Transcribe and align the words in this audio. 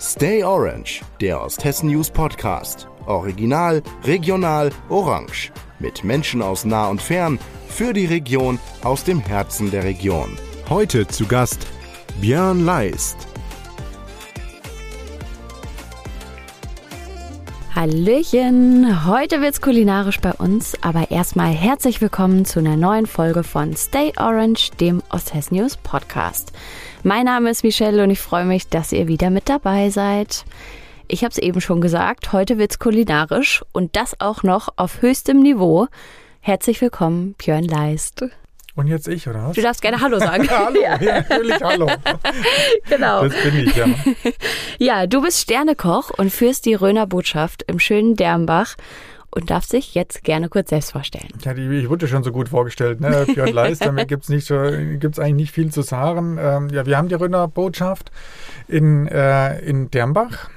Stay 0.00 0.42
Orange, 0.42 1.02
der 1.20 1.42
Osthessen 1.42 1.90
News 1.90 2.10
Podcast. 2.10 2.88
Original, 3.04 3.82
regional, 4.04 4.70
orange. 4.88 5.52
Mit 5.78 6.04
Menschen 6.04 6.40
aus 6.40 6.64
nah 6.64 6.88
und 6.88 7.02
fern, 7.02 7.38
für 7.68 7.92
die 7.92 8.06
Region, 8.06 8.58
aus 8.82 9.04
dem 9.04 9.20
Herzen 9.20 9.70
der 9.70 9.84
Region. 9.84 10.38
Heute 10.70 11.06
zu 11.06 11.26
Gast 11.26 11.66
Björn 12.18 12.64
Leist. 12.64 13.29
Hallöchen! 17.80 19.06
Heute 19.06 19.40
wird's 19.40 19.62
kulinarisch 19.62 20.20
bei 20.20 20.34
uns, 20.34 20.74
aber 20.82 21.10
erstmal 21.10 21.54
herzlich 21.54 22.02
willkommen 22.02 22.44
zu 22.44 22.58
einer 22.58 22.76
neuen 22.76 23.06
Folge 23.06 23.42
von 23.42 23.74
Stay 23.74 24.12
Orange, 24.18 24.72
dem 24.72 25.02
Osthessen 25.08 25.56
News 25.56 25.78
Podcast. 25.78 26.52
Mein 27.04 27.24
Name 27.24 27.48
ist 27.48 27.64
Michelle 27.64 28.04
und 28.04 28.10
ich 28.10 28.20
freue 28.20 28.44
mich, 28.44 28.68
dass 28.68 28.92
ihr 28.92 29.08
wieder 29.08 29.30
mit 29.30 29.48
dabei 29.48 29.88
seid. 29.88 30.44
Ich 31.08 31.24
habe 31.24 31.30
es 31.30 31.38
eben 31.38 31.62
schon 31.62 31.80
gesagt, 31.80 32.34
heute 32.34 32.58
wird's 32.58 32.78
kulinarisch 32.78 33.64
und 33.72 33.96
das 33.96 34.20
auch 34.20 34.42
noch 34.42 34.68
auf 34.76 35.00
höchstem 35.00 35.40
Niveau. 35.40 35.86
Herzlich 36.40 36.82
willkommen, 36.82 37.34
Björn 37.38 37.64
Leist. 37.64 38.26
Und 38.76 38.86
jetzt 38.86 39.08
ich, 39.08 39.28
oder 39.28 39.48
was? 39.48 39.56
Du 39.56 39.62
darfst 39.62 39.82
gerne 39.82 40.00
Hallo 40.00 40.18
sagen. 40.18 40.48
hallo, 40.50 40.80
ja. 40.80 41.00
ja, 41.00 41.24
natürlich 41.28 41.60
Hallo. 41.62 41.86
genau. 42.88 43.24
Das 43.24 43.42
bin 43.42 43.66
ich, 43.66 43.74
ja. 43.74 43.86
ja, 44.78 45.06
du 45.06 45.22
bist 45.22 45.40
Sternekoch 45.40 46.10
und 46.16 46.30
führst 46.30 46.66
die 46.66 46.74
Röner 46.74 47.06
Botschaft 47.06 47.64
im 47.66 47.78
schönen 47.78 48.16
Dermbach 48.16 48.76
und 49.30 49.50
darf 49.50 49.64
sich 49.64 49.94
jetzt 49.94 50.24
gerne 50.24 50.48
kurz 50.48 50.70
selbst 50.70 50.92
vorstellen. 50.92 51.28
Ja, 51.42 51.54
die, 51.54 51.66
ich 51.68 51.88
wurde 51.88 52.08
schon 52.08 52.22
so 52.22 52.32
gut 52.32 52.48
vorgestellt. 52.48 53.00
Ne? 53.00 53.26
Björn 53.32 53.52
Leist, 53.52 53.84
damit 53.84 54.08
gibt 54.08 54.28
es 54.28 54.48
gibt's 54.98 55.18
eigentlich 55.18 55.34
nicht 55.34 55.52
viel 55.52 55.70
zu 55.70 55.82
sagen. 55.82 56.38
Ähm, 56.40 56.68
ja, 56.70 56.86
wir 56.86 56.96
haben 56.96 57.08
die 57.08 57.14
Röner 57.14 57.48
Botschaft 57.48 58.10
in, 58.68 59.06
äh, 59.06 59.58
in 59.60 59.90
Dermbach. 59.90 60.48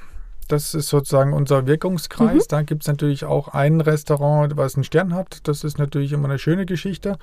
Das 0.48 0.74
ist 0.74 0.88
sozusagen 0.88 1.32
unser 1.32 1.66
Wirkungskreis. 1.66 2.44
Mhm. 2.44 2.48
Da 2.48 2.62
gibt 2.62 2.82
es 2.82 2.88
natürlich 2.88 3.24
auch 3.24 3.48
ein 3.48 3.80
Restaurant, 3.80 4.56
was 4.56 4.74
einen 4.74 4.84
Stern 4.84 5.14
hat. 5.14 5.46
Das 5.48 5.64
ist 5.64 5.78
natürlich 5.78 6.12
immer 6.12 6.28
eine 6.28 6.38
schöne 6.38 6.66
Geschichte, 6.66 7.16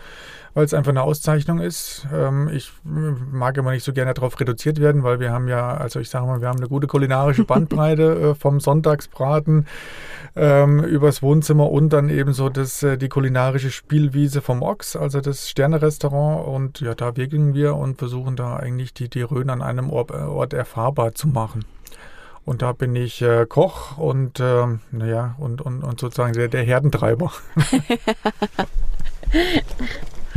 weil 0.53 0.65
es 0.65 0.73
einfach 0.73 0.91
eine 0.91 1.03
Auszeichnung 1.03 1.59
ist. 1.59 2.07
Ähm, 2.13 2.49
ich 2.53 2.71
mag 2.83 3.57
immer 3.57 3.71
nicht 3.71 3.83
so 3.83 3.93
gerne 3.93 4.13
darauf 4.13 4.39
reduziert 4.39 4.79
werden, 4.79 5.03
weil 5.03 5.19
wir 5.19 5.31
haben 5.31 5.47
ja, 5.47 5.75
also 5.75 5.99
ich 5.99 6.09
sage 6.09 6.25
mal, 6.25 6.41
wir 6.41 6.47
haben 6.47 6.57
eine 6.57 6.67
gute 6.67 6.87
kulinarische 6.87 7.43
Bandbreite 7.43 8.19
äh, 8.31 8.35
vom 8.35 8.59
Sonntagsbraten 8.59 9.67
ähm, 10.35 10.83
übers 10.83 11.21
Wohnzimmer 11.21 11.69
und 11.69 11.89
dann 11.89 12.09
eben 12.09 12.33
so 12.33 12.49
das, 12.49 12.81
äh, 12.83 12.97
die 12.97 13.09
kulinarische 13.09 13.71
Spielwiese 13.71 14.41
vom 14.41 14.61
Ochs, 14.63 14.95
also 14.95 15.21
das 15.21 15.49
Sterne-Restaurant. 15.49 16.47
Und 16.47 16.79
ja, 16.81 16.95
da 16.95 17.15
wirken 17.17 17.53
wir 17.53 17.75
und 17.75 17.97
versuchen 17.97 18.35
da 18.35 18.55
eigentlich 18.55 18.93
die, 18.93 19.09
die 19.09 19.21
Rhön 19.21 19.49
an 19.49 19.61
einem 19.61 19.89
Ort 19.89 20.53
erfahrbar 20.53 21.13
zu 21.13 21.27
machen. 21.27 21.65
Und 22.45 22.61
da 22.61 22.71
bin 22.71 22.95
ich 22.95 23.21
äh, 23.21 23.45
Koch 23.47 23.97
und 23.97 24.39
äh, 24.39 24.65
naja, 24.91 25.35
und, 25.37 25.61
und, 25.61 25.83
und 25.83 25.99
sozusagen 25.99 26.33
der, 26.33 26.47
der 26.47 26.63
Herdentreiber. 26.63 27.31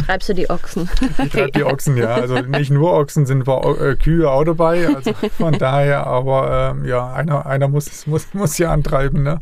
Treibst 0.06 0.28
du 0.28 0.34
die 0.34 0.50
Ochsen? 0.50 0.88
Ich 1.22 1.30
treibe 1.30 1.52
die 1.52 1.64
Ochsen, 1.64 1.96
ja. 1.96 2.14
Also 2.14 2.40
nicht 2.40 2.70
nur 2.70 2.92
Ochsen, 2.92 3.26
sind 3.26 3.48
äh, 3.48 3.96
Kühe 3.96 4.30
auch 4.30 4.44
dabei. 4.44 4.88
Also 4.88 5.14
von 5.38 5.56
daher, 5.58 6.06
aber 6.06 6.74
ähm, 6.76 6.84
ja, 6.84 7.12
einer, 7.12 7.46
einer 7.46 7.68
muss, 7.68 8.06
muss, 8.06 8.34
muss 8.34 8.58
ja 8.58 8.70
antreiben. 8.70 9.22
Ne? 9.22 9.38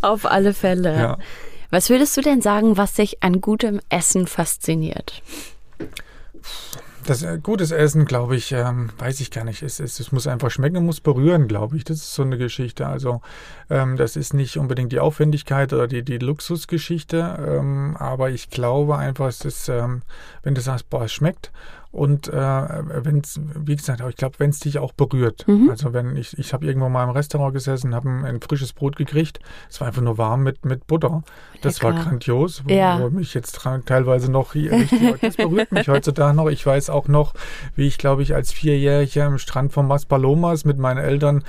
Auf 0.00 0.24
alle 0.24 0.54
Fälle. 0.54 0.96
Ja. 0.96 1.18
Was 1.70 1.90
würdest 1.90 2.16
du 2.16 2.20
denn 2.20 2.40
sagen, 2.40 2.76
was 2.76 2.94
dich 2.94 3.22
an 3.22 3.40
gutem 3.40 3.80
Essen 3.90 4.26
fasziniert? 4.26 5.22
Das 7.10 7.24
äh, 7.24 7.40
gutes 7.42 7.72
Essen, 7.72 8.04
glaube 8.04 8.36
ich, 8.36 8.52
ähm, 8.52 8.90
weiß 8.98 9.18
ich 9.18 9.32
gar 9.32 9.42
nicht. 9.42 9.64
Es, 9.64 9.80
es, 9.80 9.98
es 9.98 10.12
muss 10.12 10.28
einfach 10.28 10.48
schmecken, 10.52 10.86
muss 10.86 11.00
berühren, 11.00 11.48
glaube 11.48 11.76
ich. 11.76 11.82
Das 11.82 11.96
ist 11.96 12.14
so 12.14 12.22
eine 12.22 12.38
Geschichte. 12.38 12.86
Also 12.86 13.20
ähm, 13.68 13.96
das 13.96 14.14
ist 14.14 14.32
nicht 14.32 14.58
unbedingt 14.58 14.92
die 14.92 15.00
Aufwendigkeit 15.00 15.72
oder 15.72 15.88
die, 15.88 16.04
die 16.04 16.18
Luxusgeschichte, 16.18 17.36
ähm, 17.44 17.96
aber 17.98 18.30
ich 18.30 18.48
glaube 18.48 18.96
einfach, 18.96 19.26
es 19.26 19.44
ist, 19.44 19.68
ähm, 19.68 20.02
wenn 20.44 20.54
du 20.54 20.60
sagst, 20.60 20.88
boah, 20.88 21.02
es 21.02 21.12
schmeckt 21.12 21.50
und 21.92 22.28
äh, 22.28 22.32
wenn 22.32 23.18
es, 23.18 23.40
wie 23.56 23.74
gesagt, 23.74 24.00
ich 24.08 24.16
glaube, 24.16 24.36
wenn 24.38 24.50
es 24.50 24.60
dich 24.60 24.78
auch 24.78 24.92
berührt. 24.92 25.46
Mhm. 25.48 25.70
Also 25.70 25.92
wenn 25.92 26.16
ich, 26.16 26.38
ich 26.38 26.52
habe 26.52 26.64
irgendwo 26.64 26.88
mal 26.88 27.02
im 27.02 27.10
Restaurant 27.10 27.52
gesessen, 27.52 27.96
habe 27.96 28.08
ein, 28.08 28.24
ein, 28.24 28.40
frisches 28.40 28.72
Brot 28.72 28.94
gekriegt. 28.94 29.40
Es 29.68 29.80
war 29.80 29.88
einfach 29.88 30.02
nur 30.02 30.16
warm 30.16 30.44
mit, 30.44 30.64
mit 30.64 30.86
Butter. 30.86 31.24
Das 31.62 31.82
Lecker. 31.82 31.96
war 31.96 32.04
grandios, 32.04 32.62
wo, 32.64 32.72
ja. 32.72 33.00
wo 33.00 33.10
mich 33.10 33.34
jetzt 33.34 33.60
teilweise 33.86 34.30
noch 34.30 34.52
hier 34.52 34.70
richtig, 34.70 35.20
das 35.20 35.36
berührt 35.36 35.72
mich 35.72 35.88
heutzutage 35.88 36.34
noch. 36.36 36.48
Ich 36.48 36.64
weiß 36.64 36.90
auch 36.90 37.08
noch, 37.08 37.34
wie 37.74 37.88
ich, 37.88 37.98
glaube 37.98 38.22
ich, 38.22 38.36
als 38.36 38.52
Vierjähriger 38.52 39.24
am 39.24 39.38
Strand 39.38 39.72
von 39.72 39.88
Maspalomas 39.88 40.64
mit 40.64 40.78
meinen 40.78 40.98
Eltern 40.98 41.42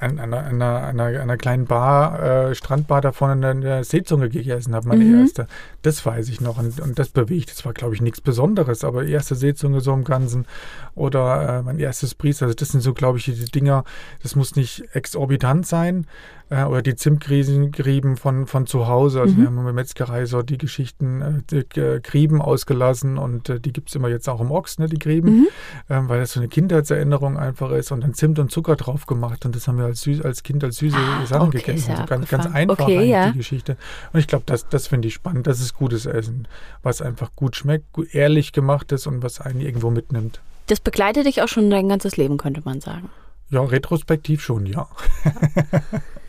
an 0.00 0.18
einer, 0.18 0.44
einer, 0.44 0.84
einer, 0.84 1.04
einer 1.04 1.36
kleinen 1.36 1.66
Bar, 1.66 2.48
äh, 2.48 2.54
Strandbar 2.54 3.02
da 3.02 3.12
vorne 3.12 3.50
in 3.50 3.60
der 3.60 3.84
Seezunge 3.84 4.30
gegessen 4.30 4.74
habe, 4.74 4.88
meine 4.88 5.04
mhm. 5.04 5.20
erste. 5.20 5.46
Das 5.82 6.04
weiß 6.04 6.30
ich 6.30 6.40
noch 6.40 6.58
und, 6.58 6.80
und 6.80 6.98
das 6.98 7.10
bewegt. 7.10 7.50
Das 7.50 7.64
war, 7.66 7.74
glaube 7.74 7.94
ich, 7.94 8.00
nichts 8.00 8.22
Besonderes, 8.22 8.84
aber 8.84 9.04
erste 9.04 9.34
Seezunge 9.34 9.81
so 9.82 9.92
im 9.92 10.04
Ganzen. 10.04 10.46
Oder 10.94 11.58
äh, 11.58 11.62
mein 11.62 11.78
erstes 11.78 12.14
Priester. 12.14 12.46
Also 12.46 12.54
das 12.54 12.68
sind 12.68 12.80
so, 12.80 12.94
glaube 12.94 13.18
ich, 13.18 13.24
die 13.24 13.44
Dinger, 13.44 13.84
das 14.22 14.36
muss 14.36 14.56
nicht 14.56 14.84
exorbitant 14.92 15.66
sein 15.66 16.06
äh, 16.52 16.64
oder 16.64 16.82
die 16.82 16.94
Zimtgrieben 16.94 18.16
von, 18.16 18.46
von 18.46 18.66
zu 18.66 18.86
Hause. 18.86 19.20
Also 19.20 19.34
mhm. 19.34 19.38
wir 19.38 19.46
haben 19.46 19.58
in 19.58 19.64
der 19.64 19.72
Metzgerei 19.72 20.26
so 20.26 20.42
die 20.42 20.58
Geschichten, 20.58 21.22
äh, 21.22 21.64
die 21.72 21.80
äh, 21.80 22.00
Grieben 22.00 22.42
ausgelassen 22.42 23.16
und 23.18 23.48
äh, 23.48 23.58
die 23.58 23.72
gibt 23.72 23.88
es 23.88 23.94
immer 23.94 24.08
jetzt 24.08 24.28
auch 24.28 24.40
im 24.40 24.50
Ochs, 24.50 24.78
ne, 24.78 24.86
die 24.86 24.98
Grieben, 24.98 25.40
mhm. 25.40 25.48
ähm, 25.88 26.08
weil 26.08 26.20
das 26.20 26.32
so 26.32 26.40
eine 26.40 26.48
Kindheitserinnerung 26.48 27.38
einfach 27.38 27.70
ist 27.70 27.90
und 27.90 28.02
dann 28.02 28.14
Zimt 28.14 28.38
und 28.38 28.50
Zucker 28.50 28.76
drauf 28.76 29.06
gemacht 29.06 29.46
und 29.46 29.56
das 29.56 29.66
haben 29.66 29.78
wir 29.78 29.86
als, 29.86 30.02
süß, 30.02 30.22
als 30.22 30.42
Kind 30.42 30.62
als 30.62 30.76
süße 30.76 30.96
ah, 30.96 31.26
Sachen 31.26 31.48
okay, 31.48 31.58
gegessen. 31.58 31.92
Also 31.92 32.04
ganz, 32.04 32.28
ganz 32.28 32.46
einfach 32.46 32.80
okay, 32.80 33.04
ja. 33.04 33.30
die 33.30 33.38
Geschichte. 33.38 33.76
Und 34.12 34.20
ich 34.20 34.26
glaube, 34.26 34.44
das, 34.46 34.68
das 34.68 34.86
finde 34.88 35.08
ich 35.08 35.14
spannend. 35.14 35.46
Das 35.46 35.60
ist 35.60 35.74
gutes 35.74 36.06
Essen, 36.06 36.46
was 36.82 37.00
einfach 37.00 37.30
gut 37.34 37.56
schmeckt, 37.56 37.92
gut, 37.92 38.14
ehrlich 38.14 38.52
gemacht 38.52 38.92
ist 38.92 39.06
und 39.06 39.22
was 39.22 39.40
einen 39.40 39.60
irgendwo 39.60 39.90
mitnimmt. 39.90 40.40
Das 40.66 40.80
begleitet 40.80 41.26
dich 41.26 41.42
auch 41.42 41.48
schon 41.48 41.70
dein 41.70 41.88
ganzes 41.88 42.16
Leben, 42.16 42.36
könnte 42.36 42.62
man 42.64 42.80
sagen. 42.80 43.10
Ja, 43.50 43.62
retrospektiv 43.62 44.42
schon, 44.42 44.64
ja. 44.66 44.88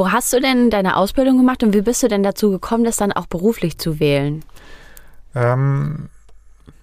Wo 0.00 0.10
hast 0.10 0.32
du 0.32 0.40
denn 0.40 0.70
deine 0.70 0.96
Ausbildung 0.96 1.36
gemacht 1.36 1.62
und 1.62 1.74
wie 1.74 1.82
bist 1.82 2.02
du 2.02 2.08
denn 2.08 2.22
dazu 2.22 2.50
gekommen, 2.50 2.84
das 2.84 2.96
dann 2.96 3.12
auch 3.12 3.26
beruflich 3.26 3.76
zu 3.76 4.00
wählen? 4.00 4.42
Ähm, 5.34 6.08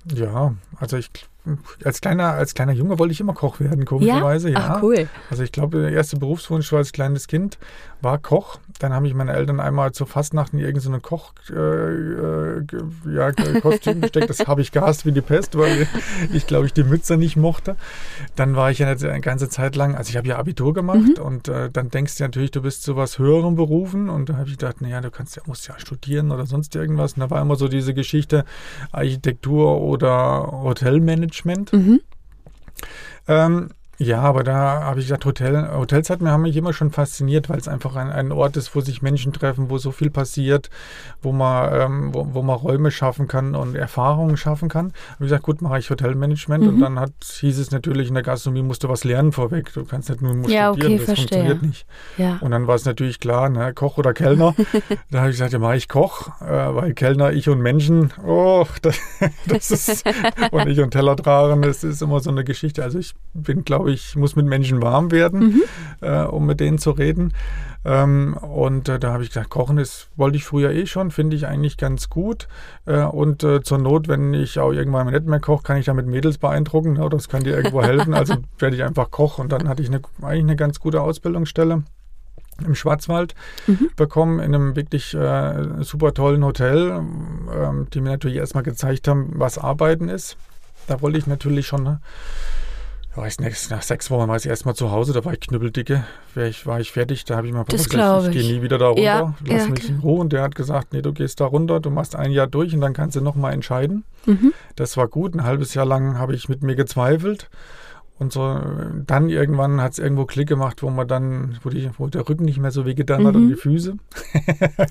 ja, 0.06 0.54
also 0.80 0.98
ich 0.98 1.10
als 1.84 2.00
kleiner, 2.00 2.34
als 2.34 2.54
kleiner 2.54 2.74
Junge 2.74 3.00
wollte 3.00 3.14
ich 3.14 3.20
immer 3.20 3.34
Koch 3.34 3.60
werden, 3.60 3.86
komischerweise. 3.86 4.52
Ja, 4.52 4.60
ja. 4.60 4.74
Ach, 4.76 4.84
cool. 4.84 5.10
Also 5.32 5.42
ich 5.42 5.52
glaube, 5.52 5.82
der 5.82 5.94
erste 5.94 6.18
Berufswunsch 6.18 6.72
war 6.72 6.78
als 6.78 6.92
kleines 6.92 7.28
Kind, 7.28 7.58
war 8.02 8.18
Koch. 8.18 8.60
Dann 8.80 8.94
haben 8.94 9.04
mich 9.04 9.14
meine 9.14 9.34
Eltern 9.34 9.60
einmal 9.60 9.92
zur 9.92 10.06
Fastnacht 10.06 10.54
in 10.54 10.60
irgendeine 10.60 11.00
Koch, 11.00 11.34
äh, 11.50 11.54
äh, 11.56 12.64
ja, 13.12 13.32
Kostüm 13.32 14.02
gesteckt. 14.02 14.30
Das 14.30 14.48
habe 14.48 14.62
ich 14.62 14.72
gehasst 14.72 15.06
wie 15.06 15.12
die 15.12 15.22
Pest, 15.22 15.58
weil 15.58 15.88
ich, 16.32 16.46
glaube 16.46 16.68
ich, 16.68 16.74
die 16.74 16.84
Mütze 16.84 17.18
nicht 17.18 17.38
mochte. 17.38 17.76
Dann 18.36 18.56
war 18.56 18.70
ich 18.70 18.80
ja 18.80 18.88
eine 18.88 19.22
ganze 19.22 19.50
Zeit 19.50 19.76
lang, 19.76 19.96
also 19.96 20.10
ich 20.10 20.18
habe 20.18 20.28
ja 20.28 20.38
Abitur 20.38 20.74
gemacht 20.74 21.18
mhm. 21.18 21.24
und 21.24 21.48
äh, 21.48 21.70
dann 21.72 21.90
denkst 21.90 22.18
du 22.18 22.24
natürlich, 22.24 22.52
du 22.52 22.62
bist 22.62 22.84
zu 22.84 22.96
was 22.96 23.18
höheren 23.18 23.56
Berufen 23.56 24.10
und 24.10 24.30
da 24.30 24.36
habe 24.38 24.50
ich 24.50 24.58
gedacht, 24.58 24.82
naja, 24.82 25.02
du 25.02 25.10
kannst 25.10 25.36
ja, 25.36 25.42
musst 25.48 25.68
ja 25.68 25.80
studieren 25.80 26.32
oder 26.32 26.46
sonst 26.46 26.76
irgendwas. 26.76 27.14
Und 27.14 27.22
da 27.22 27.30
war 27.32 27.42
immer 27.42 27.56
so 27.56 27.68
diese 27.68 27.94
Geschichte 27.94 28.46
Architektur 28.92 29.82
oder 29.82 30.52
Hotelmanagement. 30.52 31.74
Mhm. 31.74 32.02
Ähm, 33.28 33.70
ja, 34.00 34.22
aber 34.22 34.44
da 34.44 34.84
habe 34.84 35.00
ich 35.00 35.08
gesagt, 35.08 35.26
Hotel, 35.26 35.70
Hotels 35.72 36.12
hat 36.12 36.22
mir, 36.22 36.30
haben 36.30 36.44
mich 36.44 36.56
immer 36.56 36.72
schon 36.72 36.92
fasziniert, 36.92 37.50
weil 37.50 37.58
es 37.58 37.68
einfach 37.68 37.96
ein, 37.96 38.12
ein 38.12 38.32
Ort 38.32 38.56
ist, 38.56 38.76
wo 38.76 38.82
sich 38.82 39.02
Menschen 39.02 39.34
treffen, 39.34 39.72
wo 39.72 39.80
so 39.80 39.92
viel 39.92 40.12
passiert, 40.12 40.70
wo 41.24 41.32
man, 41.32 41.70
ähm, 41.74 42.14
wo, 42.14 42.28
wo, 42.34 42.44
man 42.44 42.56
Räume 42.56 42.92
schaffen 42.92 43.28
kann 43.28 43.56
und 43.56 43.76
Erfahrungen 43.76 44.38
schaffen 44.38 44.70
kann. 44.70 44.94
Wie 45.18 45.26
gesagt, 45.26 45.44
gut, 45.44 45.64
mache 45.64 45.80
ich 45.80 45.90
Hotelmanagement 45.90 46.64
mhm. 46.64 46.70
und 46.70 46.80
dann 46.80 47.00
hat, 47.00 47.12
hieß 47.24 47.58
es 47.58 47.72
natürlich, 47.72 48.10
in 48.10 48.14
der 48.14 48.22
Gastronomie 48.22 48.62
musst 48.62 48.84
du 48.84 48.90
was 48.90 49.04
lernen 49.04 49.32
vorweg. 49.32 49.74
Du 49.74 49.84
kannst 49.84 50.10
nicht 50.10 50.22
nur 50.22 50.48
ja, 50.48 50.74
studieren, 50.74 50.94
okay, 50.94 50.98
das 50.98 51.06
verstehe. 51.06 51.40
funktioniert 51.40 51.62
nicht. 51.64 51.88
Ja. 52.18 52.38
Und 52.42 52.52
dann 52.52 52.68
war 52.68 52.76
es 52.76 52.86
natürlich 52.86 53.20
klar, 53.20 53.50
ne, 53.50 53.74
Koch 53.74 53.98
oder 53.98 54.14
Kellner. 54.14 54.54
da 55.10 55.20
habe 55.20 55.32
ich 55.32 55.38
gesagt, 55.38 55.54
ja, 55.54 55.60
mache 55.60 55.76
ich 55.76 55.90
Koch, 55.90 56.40
äh, 56.42 56.46
weil 56.46 56.94
Kellner, 56.94 57.34
ich 57.34 57.50
und 57.50 57.62
Menschen, 57.62 58.14
oh, 58.24 58.68
das, 58.84 59.00
das 59.48 59.72
ist, 59.72 60.04
und 60.52 60.68
ich 60.68 60.80
und 60.82 60.92
Teller 60.92 61.16
tragen, 61.16 61.64
das 61.64 61.84
ist 61.84 62.04
immer 62.04 62.20
so 62.20 62.30
eine 62.30 62.44
Geschichte. 62.44 62.84
Also 62.84 63.00
ich 63.00 63.16
bin, 63.34 63.64
glaube 63.64 63.87
glaube 63.88 63.96
ich, 63.96 64.16
muss 64.18 64.36
mit 64.36 64.46
Menschen 64.46 64.82
warm 64.82 65.12
werden, 65.12 65.40
mhm. 65.40 65.64
äh, 66.02 66.24
um 66.24 66.46
mit 66.46 66.60
denen 66.60 66.78
zu 66.78 66.92
reden. 66.92 67.34
Ähm, 67.86 68.36
und 68.36 68.90
äh, 68.90 69.00
da 69.00 69.14
habe 69.14 69.24
ich 69.24 69.30
gesagt, 69.30 69.50
Kochen 69.50 69.78
ist, 69.78 70.10
wollte 70.18 70.36
ich 70.36 70.44
früher 70.44 70.72
eh 70.72 70.86
schon, 70.86 71.10
finde 71.10 71.38
ich 71.38 71.48
eigentlich 71.48 71.78
ganz 71.78 72.10
gut. 72.10 72.50
Äh, 72.86 73.04
und 73.04 73.46
äh, 73.46 73.62
zur 73.62 73.78
Not, 73.78 74.10
wenn 74.10 74.34
ich 74.34 74.60
auch 74.60 74.74
irgendwann 74.74 75.08
nicht 75.08 75.26
mehr 75.26 75.40
koche, 75.40 75.64
kann 75.64 75.78
ich 75.78 75.86
damit 75.86 76.06
Mädels 76.06 76.38
beeindrucken. 76.38 76.94
Ne? 76.94 77.08
Das 77.10 77.30
kann 77.30 77.46
dir 77.46 77.56
irgendwo 77.56 77.82
helfen. 77.82 78.14
Also 78.14 78.36
werde 78.60 78.76
ich 78.76 78.84
einfach 78.84 79.10
Koch. 79.10 79.40
Und 79.40 79.54
dann 79.54 79.70
hatte 79.70 79.82
ich 79.82 79.88
eine, 79.88 80.02
eigentlich 80.22 80.44
eine 80.44 80.56
ganz 80.58 80.82
gute 80.82 81.02
Ausbildungsstelle 81.02 81.84
im 82.66 82.76
Schwarzwald 82.76 83.36
mhm. 83.68 83.92
bekommen, 83.96 84.40
in 84.40 84.54
einem 84.54 84.76
wirklich 84.76 85.14
äh, 85.14 85.82
super 85.82 86.14
tollen 86.14 86.44
Hotel, 86.44 86.92
ähm, 87.56 87.88
die 87.94 88.02
mir 88.02 88.10
natürlich 88.10 88.38
erstmal 88.38 88.64
gezeigt 88.64 89.08
haben, 89.08 89.32
was 89.36 89.58
Arbeiten 89.58 90.10
ist. 90.10 90.36
Da 90.88 91.02
wollte 91.02 91.20
ich 91.20 91.28
natürlich 91.28 91.68
schon 91.68 92.00
ich 93.26 93.40
nächst, 93.40 93.72
nach 93.72 93.82
sechs 93.82 94.12
Wochen 94.12 94.28
war 94.28 94.36
ich 94.36 94.46
erstmal 94.46 94.76
zu 94.76 94.92
Hause, 94.92 95.14
da 95.14 95.26
war 95.26 95.34
ich 95.34 95.40
knüppeldicke, 95.40 96.04
war 96.36 96.44
ich, 96.44 96.68
war 96.68 96.80
ich 96.80 96.92
fertig, 96.92 97.26
da 97.26 97.38
habe 97.38 97.48
ich 97.48 97.54
mal 97.54 97.64
Das 97.68 97.90
gesagt, 97.90 98.28
ich, 98.30 98.36
ich. 98.36 98.42
gehe 98.48 98.58
nie 98.58 98.62
wieder 98.62 98.78
da 98.78 98.88
runter, 98.90 99.02
Ja, 99.02 99.34
lass 99.46 99.64
ja, 99.64 99.70
mich 99.72 99.90
in 99.90 100.00
Ruhe. 100.00 100.20
Und 100.20 100.34
der 100.34 100.44
hat 100.44 100.54
gesagt, 100.54 100.94
nee, 100.94 101.02
du 101.02 101.14
gehst 101.14 101.40
da 101.40 101.46
runter, 101.46 101.80
du 101.80 101.90
machst 101.90 102.16
ein 102.16 102.32
Jahr 102.32 102.48
durch 102.48 102.76
und 102.76 102.82
dann 102.82 102.94
kannst 102.94 103.16
du 103.16 103.22
nochmal 103.22 103.54
entscheiden. 103.54 104.04
Mhm. 104.26 104.54
Das 104.76 104.98
war 104.98 105.08
gut, 105.08 105.34
ein 105.34 105.44
halbes 105.44 105.74
Jahr 105.74 105.86
lang 105.86 106.20
habe 106.20 106.36
ich 106.36 106.48
mit 106.50 106.62
mir 106.62 106.76
gezweifelt. 106.76 107.50
Und 108.20 108.34
so, 108.34 108.60
dann 109.06 109.30
irgendwann 109.30 109.80
hat 109.80 109.92
es 109.92 110.00
irgendwo 110.00 110.26
Klick 110.26 110.48
gemacht, 110.48 110.82
wo 110.82 110.90
man 110.90 111.08
dann, 111.08 111.60
wo, 111.62 111.70
die, 111.70 111.88
wo 112.00 112.08
der 112.08 112.28
Rücken 112.28 112.46
nicht 112.46 112.58
mehr 112.58 112.72
so 112.72 112.84
wehgetan 112.88 113.28
hat 113.28 113.36
Mhm. 113.36 113.44
und 113.44 113.50
die 113.50 113.56
Füße. 113.56 113.94
Man 114.58 114.72
dann- 114.78 114.88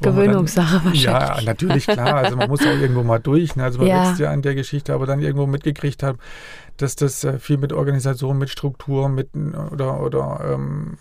Gewöhnungssache 0.00 0.76
wahrscheinlich. 0.84 1.02
ja, 1.04 1.38
natürlich, 1.44 1.86
klar. 1.86 2.14
Also 2.16 2.36
man 2.36 2.48
muss 2.48 2.62
auch 2.62 2.66
irgendwo 2.80 3.04
mal 3.04 3.20
durch. 3.20 3.54
Ne? 3.54 3.62
Also 3.62 3.78
man 3.78 3.86
Ja. 3.86 4.08
wächst 4.08 4.18
ja 4.20 4.30
an 4.32 4.42
der 4.42 4.56
Geschichte, 4.56 4.92
aber 4.92 5.06
dann 5.06 5.20
irgendwo 5.20 5.46
mitgekriegt 5.46 6.02
hat, 6.02 6.16
dass 6.76 6.96
das 6.96 7.24
äh, 7.24 7.38
viel 7.38 7.56
mit 7.58 7.72
Organisation, 7.72 8.38
mit 8.38 8.50
Struktur, 8.50 9.08
mit 9.08 9.30
oder 9.70 10.00
oder 10.00 10.40
ähm, 10.52 10.96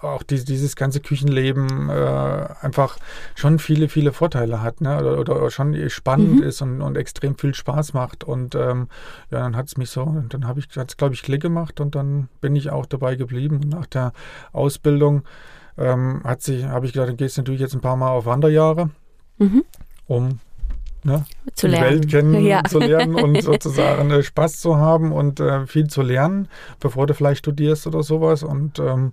auch 0.00 0.22
die, 0.22 0.44
dieses 0.44 0.76
ganze 0.76 1.00
Küchenleben 1.00 1.88
äh, 1.90 2.46
einfach 2.60 2.98
schon 3.34 3.58
viele, 3.58 3.88
viele 3.88 4.12
Vorteile 4.12 4.62
hat, 4.62 4.80
ne? 4.80 4.98
Oder, 4.98 5.18
oder 5.18 5.50
schon 5.50 5.76
spannend 5.90 6.40
Mhm. 6.40 6.42
ist 6.42 6.62
und, 6.62 6.80
und 6.80 6.96
extrem 6.96 7.36
viel 7.36 7.54
Spaß 7.54 7.92
macht. 7.92 8.24
Und 8.24 8.54
ähm, 8.54 8.88
ja, 9.30 9.40
dann 9.40 9.56
hat 9.56 9.66
es 9.66 9.76
mich 9.76 9.90
so, 9.90 10.22
dann 10.28 10.46
habe 10.46 10.60
ich, 10.60 10.68
hat 10.76 10.90
es, 10.90 10.96
glaube 10.96 11.14
ich, 11.14 11.22
Klick 11.22 11.42
gemacht 11.42 11.80
und 11.80 11.94
dann 11.94 12.28
bin 12.40 12.56
ich 12.56 12.70
auch 12.70 12.86
dabei 12.86 13.16
geblieben. 13.16 13.56
Und 13.56 13.68
nach 13.68 13.86
der 13.86 14.12
Ausbildung 14.52 15.22
ähm, 15.76 16.22
hat 16.24 16.42
sich, 16.42 16.64
habe 16.64 16.86
ich 16.86 16.92
gedacht, 16.92 17.08
dann 17.08 17.16
gehst 17.16 17.36
du 17.36 17.40
natürlich 17.42 17.60
jetzt 17.60 17.74
ein 17.74 17.80
paar 17.80 17.96
Mal 17.96 18.10
auf 18.10 18.26
Wanderjahre 18.26 18.90
Mhm. 19.38 19.64
um 20.06 20.38
ne, 21.04 21.24
Zu 21.54 21.66
die 21.66 21.72
lernen. 21.72 21.90
Welt 21.90 22.08
kennen 22.10 22.34
Ja. 22.46 22.62
zu 22.64 22.78
lernen 22.78 23.14
und 23.14 23.40
sozusagen 23.42 24.10
äh, 24.10 24.22
Spaß 24.22 24.60
zu 24.60 24.76
haben 24.76 25.12
und 25.12 25.40
äh, 25.40 25.66
viel 25.66 25.86
zu 25.88 26.02
lernen, 26.02 26.48
bevor 26.80 27.06
du 27.06 27.14
vielleicht 27.14 27.40
studierst 27.40 27.86
oder 27.86 28.02
sowas. 28.02 28.42
Und 28.42 28.78
ähm, 28.78 29.12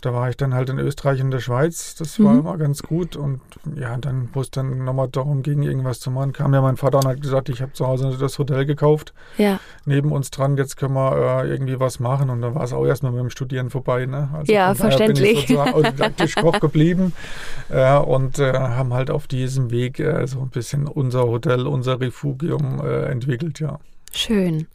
da 0.00 0.12
war 0.14 0.28
ich 0.30 0.36
dann 0.36 0.54
halt 0.54 0.68
in 0.70 0.78
Österreich 0.78 1.20
und 1.20 1.26
in 1.26 1.30
der 1.30 1.40
Schweiz. 1.40 1.94
Das 1.94 2.18
war 2.22 2.32
Mhm. 2.32 2.40
immer 2.40 2.58
ganz 2.58 2.82
gut. 2.82 3.16
Und 3.16 3.40
ja, 3.76 3.96
dann, 3.96 4.28
wo 4.32 4.40
es 4.40 4.50
dann 4.50 4.84
nochmal 4.84 5.08
darum 5.08 5.42
ging, 5.42 5.62
irgendwas 5.62 6.00
zu 6.00 6.10
machen, 6.10 6.32
kam 6.32 6.54
ja 6.54 6.60
mein 6.60 6.76
Vater 6.76 6.98
und 6.98 7.06
hat 7.06 7.20
gesagt, 7.20 7.48
ich 7.48 7.60
habe 7.62 7.72
zu 7.72 7.86
Hause 7.86 8.16
das 8.18 8.38
Hotel 8.38 8.66
gekauft, 8.66 9.12
Ja, 9.38 9.60
neben 9.84 10.12
uns 10.12 10.30
dran, 10.30 10.56
jetzt 10.56 10.76
können 10.76 10.94
wir 10.94 11.42
äh, 11.44 11.48
irgendwie 11.50 11.78
was 11.80 12.00
machen. 12.00 12.30
Und 12.30 12.40
dann 12.42 12.54
war 12.54 12.64
es 12.64 12.72
auch 12.72 12.84
erstmal 12.86 13.12
mit 13.12 13.20
dem 13.20 13.30
Studieren 13.30 13.70
vorbei. 13.70 14.06
Ne? 14.06 14.28
Also 14.32 14.52
Ja, 14.52 14.72
daher 14.72 14.74
Bin 14.74 15.16
verständlich. 15.16 15.50
ich 15.50 15.58
autodidaktisch 15.58 16.34
Koch 16.36 16.60
geblieben 16.60 17.12
äh, 17.68 17.96
und 17.98 18.38
äh, 18.38 18.52
haben 18.52 18.92
halt 18.94 19.10
auf 19.10 19.26
diesem 19.26 19.70
Weg 19.70 20.00
äh, 20.00 20.26
so 20.26 20.40
ein 20.40 20.48
bisschen 20.50 20.86
unser 20.86 21.24
Hotel, 21.26 21.66
unser 21.66 22.00
Refugium 22.00 22.80
äh, 22.84 23.04
entwickelt, 23.06 23.60
ja. 23.60 23.78
schön. 24.12 24.66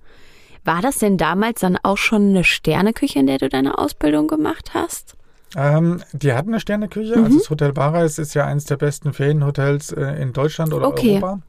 War 0.66 0.82
das 0.82 0.98
denn 0.98 1.18
damals 1.18 1.62
dann 1.62 1.78
auch 1.84 1.98
schon 1.98 2.30
eine 2.30 2.44
Sterneküche, 2.44 3.20
in 3.20 3.28
der 3.28 3.38
du 3.38 3.50
deine 3.50 3.78
Ausbildung 3.78 4.28
gemacht 4.28 4.72
hast? 4.74 5.16
Ähm, 5.56 6.02
die 6.12 6.34
hatten 6.34 6.50
eine 6.50 6.60
Sterneküche. 6.60 7.18
Mhm. 7.18 7.24
Also 7.24 7.38
das 7.38 7.50
Hotel 7.50 7.72
Bareis 7.72 8.18
ist 8.18 8.34
ja 8.34 8.46
eines 8.46 8.66
der 8.66 8.78
besten 8.78 9.14
Ferienhotels 9.14 9.92
äh, 9.92 10.22
in 10.22 10.34
Deutschland 10.34 10.74
oder 10.74 10.88
Okay. 10.88 11.12
Europa. 11.12 11.40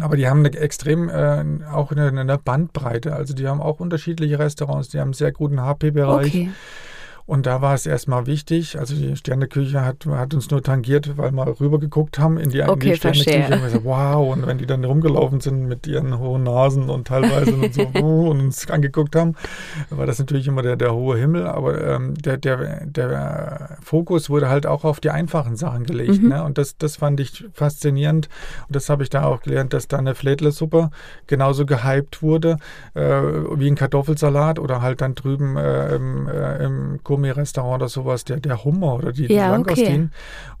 Aber 0.00 0.16
die 0.16 0.28
haben 0.28 0.44
eine 0.44 0.54
extrem 0.56 1.08
äh, 1.08 1.44
auch 1.72 1.90
eine, 1.90 2.08
eine 2.08 2.38
Bandbreite. 2.38 3.14
Also 3.14 3.34
die 3.34 3.48
haben 3.48 3.60
auch 3.60 3.80
unterschiedliche 3.80 4.38
Restaurants. 4.38 4.88
Die 4.88 5.00
haben 5.00 5.08
einen 5.08 5.14
sehr 5.14 5.32
guten 5.32 5.60
HP-Bereich. 5.60 6.28
Okay. 6.28 6.50
Und 7.26 7.46
da 7.46 7.60
war 7.60 7.74
es 7.74 7.86
erstmal 7.86 8.26
wichtig. 8.26 8.78
Also 8.78 8.94
die 8.94 9.16
Sterneküche 9.16 9.84
hat, 9.84 10.06
hat 10.06 10.32
uns 10.32 10.48
nur 10.50 10.62
tangiert, 10.62 11.16
weil 11.16 11.32
wir 11.32 11.60
rübergeguckt 11.60 12.20
haben 12.20 12.38
in 12.38 12.50
die, 12.50 12.60
in 12.60 12.68
Okay, 12.68 12.90
die 12.90 12.96
Sterneküche. 12.96 13.54
Und 13.54 13.62
wir 13.62 13.70
so, 13.70 13.84
wow. 13.84 14.32
Und 14.32 14.46
wenn 14.46 14.58
die 14.58 14.66
dann 14.66 14.84
rumgelaufen 14.84 15.40
sind 15.40 15.66
mit 15.66 15.88
ihren 15.88 16.18
hohen 16.20 16.44
Nasen 16.44 16.88
und 16.88 17.08
teilweise 17.08 17.54
und 17.56 17.74
so 17.74 17.82
und 17.94 18.40
uns 18.40 18.70
angeguckt 18.70 19.16
haben, 19.16 19.34
war 19.90 20.06
das 20.06 20.20
natürlich 20.20 20.46
immer 20.46 20.62
der, 20.62 20.76
der 20.76 20.94
hohe 20.94 21.18
Himmel. 21.18 21.48
Aber 21.48 21.84
ähm, 21.84 22.14
der, 22.14 22.36
der, 22.36 22.86
der 22.86 23.78
Fokus 23.82 24.30
wurde 24.30 24.48
halt 24.48 24.66
auch 24.66 24.84
auf 24.84 25.00
die 25.00 25.10
einfachen 25.10 25.56
Sachen 25.56 25.84
gelegt. 25.84 26.22
Mhm. 26.22 26.28
Ne? 26.28 26.44
Und 26.44 26.58
das, 26.58 26.76
das 26.76 26.96
fand 26.96 27.18
ich 27.18 27.44
faszinierend. 27.52 28.28
Und 28.68 28.76
das 28.76 28.88
habe 28.88 29.02
ich 29.02 29.10
da 29.10 29.24
auch 29.24 29.42
gelernt, 29.42 29.72
dass 29.72 29.88
da 29.88 29.98
eine 29.98 30.14
Flädle-Suppe 30.14 30.90
genauso 31.26 31.66
gehypt 31.66 32.22
wurde 32.22 32.58
äh, 32.94 33.00
wie 33.00 33.66
ein 33.68 33.74
Kartoffelsalat 33.74 34.60
oder 34.60 34.80
halt 34.80 35.00
dann 35.00 35.16
drüben 35.16 35.56
äh, 35.56 35.96
im, 35.96 36.28
äh, 36.28 36.64
im 36.64 37.00
Gourmet-Restaurant 37.16 37.76
oder 37.82 37.88
sowas, 37.88 38.24
der, 38.24 38.38
der 38.40 38.64
Hummer 38.64 38.94
oder 38.94 39.12
die, 39.12 39.26
die 39.28 39.34
Ja, 39.34 39.56
okay. 39.58 40.08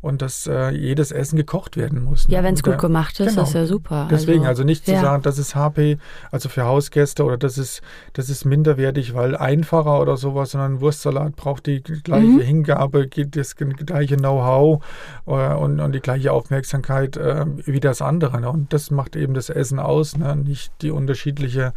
Und 0.00 0.22
dass 0.22 0.46
äh, 0.46 0.70
jedes 0.70 1.12
Essen 1.12 1.36
gekocht 1.36 1.76
werden 1.76 2.02
muss. 2.04 2.28
ne? 2.28 2.34
Ja, 2.34 2.42
wenn 2.42 2.54
es 2.54 2.62
gut 2.62 2.72
der- 2.74 2.78
gemacht 2.80 3.20
ist, 3.20 3.30
genau. 3.30 3.42
ist 3.42 3.54
ja 3.54 3.66
super. 3.66 4.08
Deswegen, 4.10 4.46
also 4.46 4.64
nicht 4.64 4.86
zu 4.86 4.92
ja. 4.92 5.00
sagen, 5.00 5.22
das 5.22 5.38
ist 5.38 5.54
HP, 5.54 5.98
also 6.30 6.48
für 6.48 6.64
Hausgäste 6.64 7.24
oder 7.24 7.36
das 7.36 7.58
ist, 7.58 7.82
das 8.14 8.28
ist 8.30 8.44
minderwertig, 8.44 9.14
weil 9.14 9.36
einfacher 9.36 10.00
oder 10.00 10.16
sowas, 10.16 10.52
sondern 10.52 10.74
ein 10.74 10.80
Wurstsalat 10.80 11.36
braucht 11.36 11.66
die 11.66 11.82
gleiche 11.82 12.26
Mhm. 12.26 12.40
Hingabe, 12.40 13.06
das 13.08 13.56
gleiche 13.56 14.16
Know-how 14.16 14.82
äh, 15.26 15.54
und, 15.54 15.80
und 15.80 15.92
die 15.92 16.00
gleiche 16.00 16.32
Aufmerksamkeit 16.32 17.16
äh, 17.16 17.44
wie 17.66 17.80
das 17.80 18.00
andere. 18.00 18.40
Ne? 18.40 18.48
Und 18.50 18.72
das 18.72 18.90
macht 18.90 19.16
eben 19.16 19.34
das 19.34 19.50
Essen 19.50 19.78
aus, 19.78 20.16
ne? 20.16 20.36
nicht 20.36 20.72
die 20.82 20.90
unterschiedliche 20.90 21.72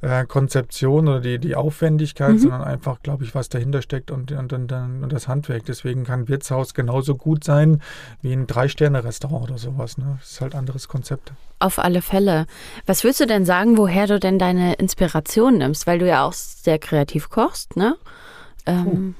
äh, 0.00 0.24
Konzeption 0.26 1.08
oder 1.08 1.20
die, 1.20 1.38
die 1.38 1.56
Aufwendigkeit, 1.56 2.34
Mhm. 2.34 2.38
sondern 2.38 2.62
einfach, 2.62 3.02
glaube 3.02 3.24
ich, 3.24 3.34
was 3.34 3.48
dahinter 3.48 3.82
steckt 3.82 4.10
und, 4.10 4.30
und, 4.32 4.52
und, 4.52 4.70
und 4.72 5.12
das 5.12 5.26
Handwerk. 5.28 5.64
Deswegen 5.66 6.04
kann 6.04 6.28
Wirtshaus 6.28 6.74
genauso 6.74 7.16
gut 7.16 7.42
sein 7.44 7.82
wie 8.22 8.32
ein 8.32 8.46
Drei-Sterne-Restaurant 8.46 9.50
oder 9.50 9.58
sowas. 9.58 9.98
Ne? 9.98 10.18
Das 10.20 10.30
ist 10.30 10.40
halt 10.40 10.54
ein 10.54 10.60
anderes 10.60 10.88
Konzept. 10.88 11.32
Auf 11.58 11.78
alle 11.80 12.02
Fälle. 12.02 12.46
Was 12.86 13.02
würdest 13.02 13.20
du 13.20 13.26
denn 13.26 13.44
sagen, 13.44 13.76
woher 13.76 14.06
du 14.06 14.20
denn 14.20 14.38
deine 14.38 14.74
Inspiration 14.74 15.58
nimmst? 15.58 15.86
Weil 15.88 15.98
du 15.98 16.06
ja 16.06 16.24
auch 16.24 16.32
sehr 16.32 16.78
kreativ 16.78 17.30
kochst, 17.30 17.76
ne? 17.76 17.96
Ähm, 18.66 19.16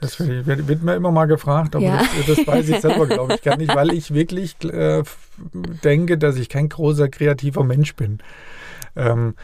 Das 0.00 0.18
wird, 0.20 0.82
mir 0.82 0.94
immer 0.94 1.10
mal 1.12 1.26
gefragt, 1.26 1.74
aber 1.76 1.84
Ja. 1.84 1.98
das, 2.26 2.36
das 2.36 2.46
weiß 2.46 2.68
ich 2.68 2.80
selber, 2.80 3.06
glaube 3.06 3.34
ich, 3.34 3.42
gar 3.42 3.56
nicht, 3.56 3.74
weil 3.74 3.92
ich 3.92 4.12
wirklich 4.14 4.56
äh, 4.64 5.02
denke, 5.84 6.18
dass 6.18 6.36
ich 6.36 6.48
kein 6.48 6.68
großer 6.68 7.08
kreativer 7.08 7.64
Mensch 7.64 7.94
bin. 7.96 8.18
Ähm, 8.96 9.34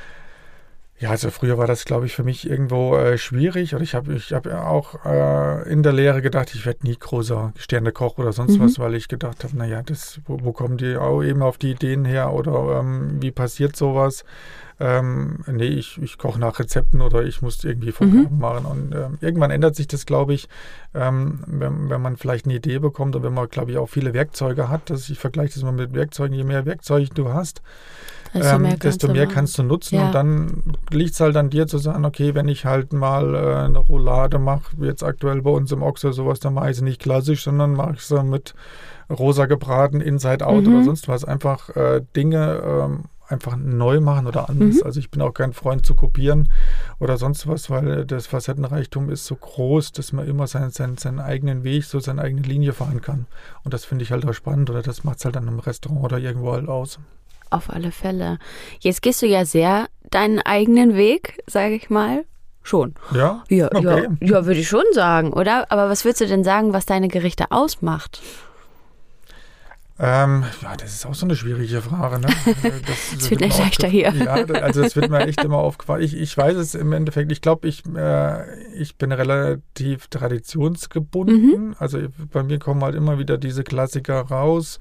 ja, 1.00 1.10
also 1.10 1.30
früher 1.30 1.58
war 1.58 1.66
das, 1.66 1.84
glaube 1.84 2.06
ich, 2.06 2.14
für 2.14 2.24
mich 2.24 2.48
irgendwo 2.48 2.96
äh, 2.96 3.18
schwierig. 3.18 3.74
Oder 3.74 3.84
ich 3.84 3.94
habe 3.94 4.14
ich 4.14 4.32
hab 4.32 4.46
auch 4.46 5.04
äh, 5.04 5.70
in 5.70 5.82
der 5.82 5.92
Lehre 5.92 6.22
gedacht, 6.22 6.54
ich 6.54 6.66
werde 6.66 6.86
nie 6.86 6.96
großer 6.98 7.52
Sternekoch 7.56 8.18
oder 8.18 8.32
sonst 8.32 8.58
Mhm. 8.58 8.64
was, 8.64 8.78
weil 8.78 8.94
ich 8.94 9.06
gedacht 9.08 9.44
habe, 9.44 9.56
naja, 9.56 9.82
das, 9.82 10.20
wo, 10.26 10.38
wo 10.42 10.52
kommen 10.52 10.76
die 10.76 10.96
auch 10.96 11.22
eben 11.22 11.42
auf 11.42 11.56
die 11.58 11.70
Ideen 11.70 12.04
her 12.04 12.32
oder 12.32 12.80
ähm, 12.80 13.18
wie 13.20 13.30
passiert 13.30 13.76
sowas? 13.76 14.24
Ähm, 14.80 15.40
nee, 15.48 15.66
ich, 15.66 16.00
ich 16.00 16.18
koche 16.18 16.38
nach 16.38 16.60
Rezepten 16.60 17.00
oder 17.02 17.22
ich 17.24 17.42
muss 17.42 17.64
irgendwie 17.64 17.90
Vorgaben 17.90 18.38
machen. 18.38 18.64
Und 18.64 18.94
ähm, 18.94 19.18
irgendwann 19.20 19.50
ändert 19.50 19.74
sich 19.74 19.88
das, 19.88 20.06
glaube 20.06 20.34
ich, 20.34 20.48
ähm, 20.94 21.40
wenn, 21.46 21.90
wenn 21.90 22.00
man 22.00 22.17
vielleicht 22.17 22.44
eine 22.44 22.55
Idee 22.55 22.78
bekommt 22.78 23.17
und 23.17 23.24
wenn 23.24 23.34
man, 23.34 23.48
glaube 23.48 23.72
ich, 23.72 23.78
auch 23.78 23.88
viele 23.88 24.14
Werkzeuge 24.14 24.69
hat. 24.69 24.88
Das, 24.90 25.10
ich 25.10 25.19
vergleiche 25.19 25.55
das 25.55 25.64
mal 25.64 25.72
mit 25.72 25.94
Werkzeugen. 25.94 26.32
Je 26.36 26.44
mehr 26.44 26.64
Werkzeuge 26.64 27.08
du 27.12 27.32
hast, 27.32 27.60
ähm, 28.35 28.63
mehr 28.63 28.77
desto 28.77 29.08
mehr 29.08 29.25
machen. 29.25 29.35
kannst 29.35 29.58
du 29.58 29.63
nutzen. 29.63 29.97
Ja. 29.97 30.06
Und 30.06 30.15
dann 30.15 30.63
liegt 30.91 31.15
es 31.15 31.20
halt 31.20 31.37
an 31.37 31.51
dir 31.51 31.67
zu 31.67 31.79
sagen, 31.79 32.05
okay, 32.05 32.35
wenn 32.35 32.49
ich 32.49 32.65
halt 32.65 32.93
mal 32.93 33.35
äh, 33.35 33.55
eine 33.65 33.79
Roulade 33.79 34.39
mache, 34.39 34.77
wie 34.79 34.87
jetzt 34.87 35.03
aktuell 35.03 35.43
bei 35.43 35.51
uns 35.51 35.73
im 35.73 35.82
Ochse 35.82 36.13
sowas, 36.13 36.41
dann 36.41 36.55
mache 36.55 36.70
ich 36.70 36.77
sie 36.77 36.85
nicht 36.85 37.01
klassisch, 37.01 37.44
sondern 37.44 37.73
mache 37.75 37.94
ich 37.94 38.03
sie 38.03 38.23
mit 38.23 38.55
rosa 39.11 39.47
gebraten, 39.47 40.01
inside 40.01 40.47
out 40.47 40.65
Mhm. 40.65 40.75
oder 40.75 40.85
sonst 40.85 41.08
was. 41.08 41.25
Einfach 41.25 41.70
äh, 41.77 42.03
Dinge 42.15 42.63
ähm, 42.65 43.05
einfach 43.27 43.56
neu 43.56 44.01
machen 44.01 44.27
oder 44.27 44.49
anders. 44.49 44.77
Mhm. 44.77 44.82
Also 44.85 45.01
ich 45.01 45.11
bin 45.11 45.20
auch 45.20 45.32
kein 45.35 45.53
Freund 45.53 45.85
zu 45.85 45.94
kopieren 45.94 46.49
oder 46.99 47.19
sonst 47.19 47.47
was, 47.47 47.69
weil 47.69 48.06
das 48.06 48.27
Facettenreichtum 48.27 49.11
ist 49.11 49.27
so 49.27 49.37
groß, 49.37 49.93
dass 49.93 50.13
man 50.15 50.27
immer 50.27 50.47
seinen, 50.47 50.70
seinen, 50.70 50.97
seinen 50.97 51.20
eigenen 51.20 51.63
Weg, 51.63 51.85
so 51.85 52.01
seine 52.01 52.23
eigene 52.23 52.41
Linie 52.43 52.73
fahren 52.73 53.03
kann. 53.03 53.27
Und 53.65 53.75
das 53.75 53.85
finde 53.85 54.03
ich 54.05 54.13
halt 54.13 54.27
auch 54.27 54.32
spannend 54.32 54.70
oder 54.70 54.81
das 54.82 55.05
macht 55.05 55.19
es 55.19 55.25
halt 55.27 55.37
dann 55.37 55.47
im 55.47 55.58
Restaurant 55.58 56.05
oder 56.05 56.19
irgendwo 56.19 56.53
halt 56.53 56.69
aus. 56.69 56.99
Auf 57.50 57.70
alle 57.70 57.93
Fälle. 57.93 58.38
Jetzt 58.81 59.02
gehst 59.02 59.22
du 59.22 59.26
ja 59.26 59.44
sehr 59.44 59.86
deinen 60.10 60.40
eigenen 60.40 60.94
Weg, 60.96 61.43
sage 61.46 61.74
ich 61.74 61.90
mal. 61.90 62.24
Schon. 62.62 62.94
Ja? 63.14 63.44
Ja, 63.48 63.67
Okay. 63.74 63.82
ja, 63.84 63.98
ja 64.20 64.46
würde 64.46 64.60
ich 64.60 64.69
schon 64.69 64.84
sagen, 64.93 65.32
oder? 65.32 65.70
Aber 65.70 65.88
was 65.88 66.05
würdest 66.05 66.20
du 66.20 66.26
denn 66.26 66.44
sagen, 66.44 66.72
was 66.72 66.84
deine 66.86 67.08
Gerichte 67.08 67.46
ausmacht? 67.50 68.20
Ähm, 70.00 70.44
ja, 70.62 70.76
das 70.76 70.94
ist 70.94 71.06
auch 71.06 71.14
so 71.14 71.26
eine 71.26 71.34
schwierige 71.34 71.82
Frage. 71.82 72.20
Ne? 72.20 72.28
Das, 72.86 73.12
Es 73.20 73.31
wird 73.31 73.40
nicht 73.40 73.58
leichter 73.58 73.88
hier. 73.88 74.12
Ja, 74.14 74.34
also 74.34 74.82
es 74.82 74.94
wird 74.94 75.10
mir 75.10 75.26
echt 75.26 75.43
immer 75.43 75.58
aufgefallen. 75.58 76.02
Ich, 76.02 76.17
ich 76.17 76.36
weiß 76.36 76.56
es 76.56 76.74
im 76.76 76.93
Endeffekt. 76.93 77.32
Ich 77.32 77.40
glaube, 77.40 77.67
ich, 77.67 77.82
äh, 77.96 78.44
ich 78.74 78.96
bin 78.96 79.10
relativ 79.10 80.06
traditionsgebunden. 80.08 81.74
Also 81.78 81.98
bei 82.32 82.43
mir 82.43 82.58
kommen 82.58 82.82
halt 82.82 82.94
immer 82.94 83.19
wieder 83.19 83.38
diese 83.38 83.64
Klassiker 83.64 84.20
raus. 84.20 84.78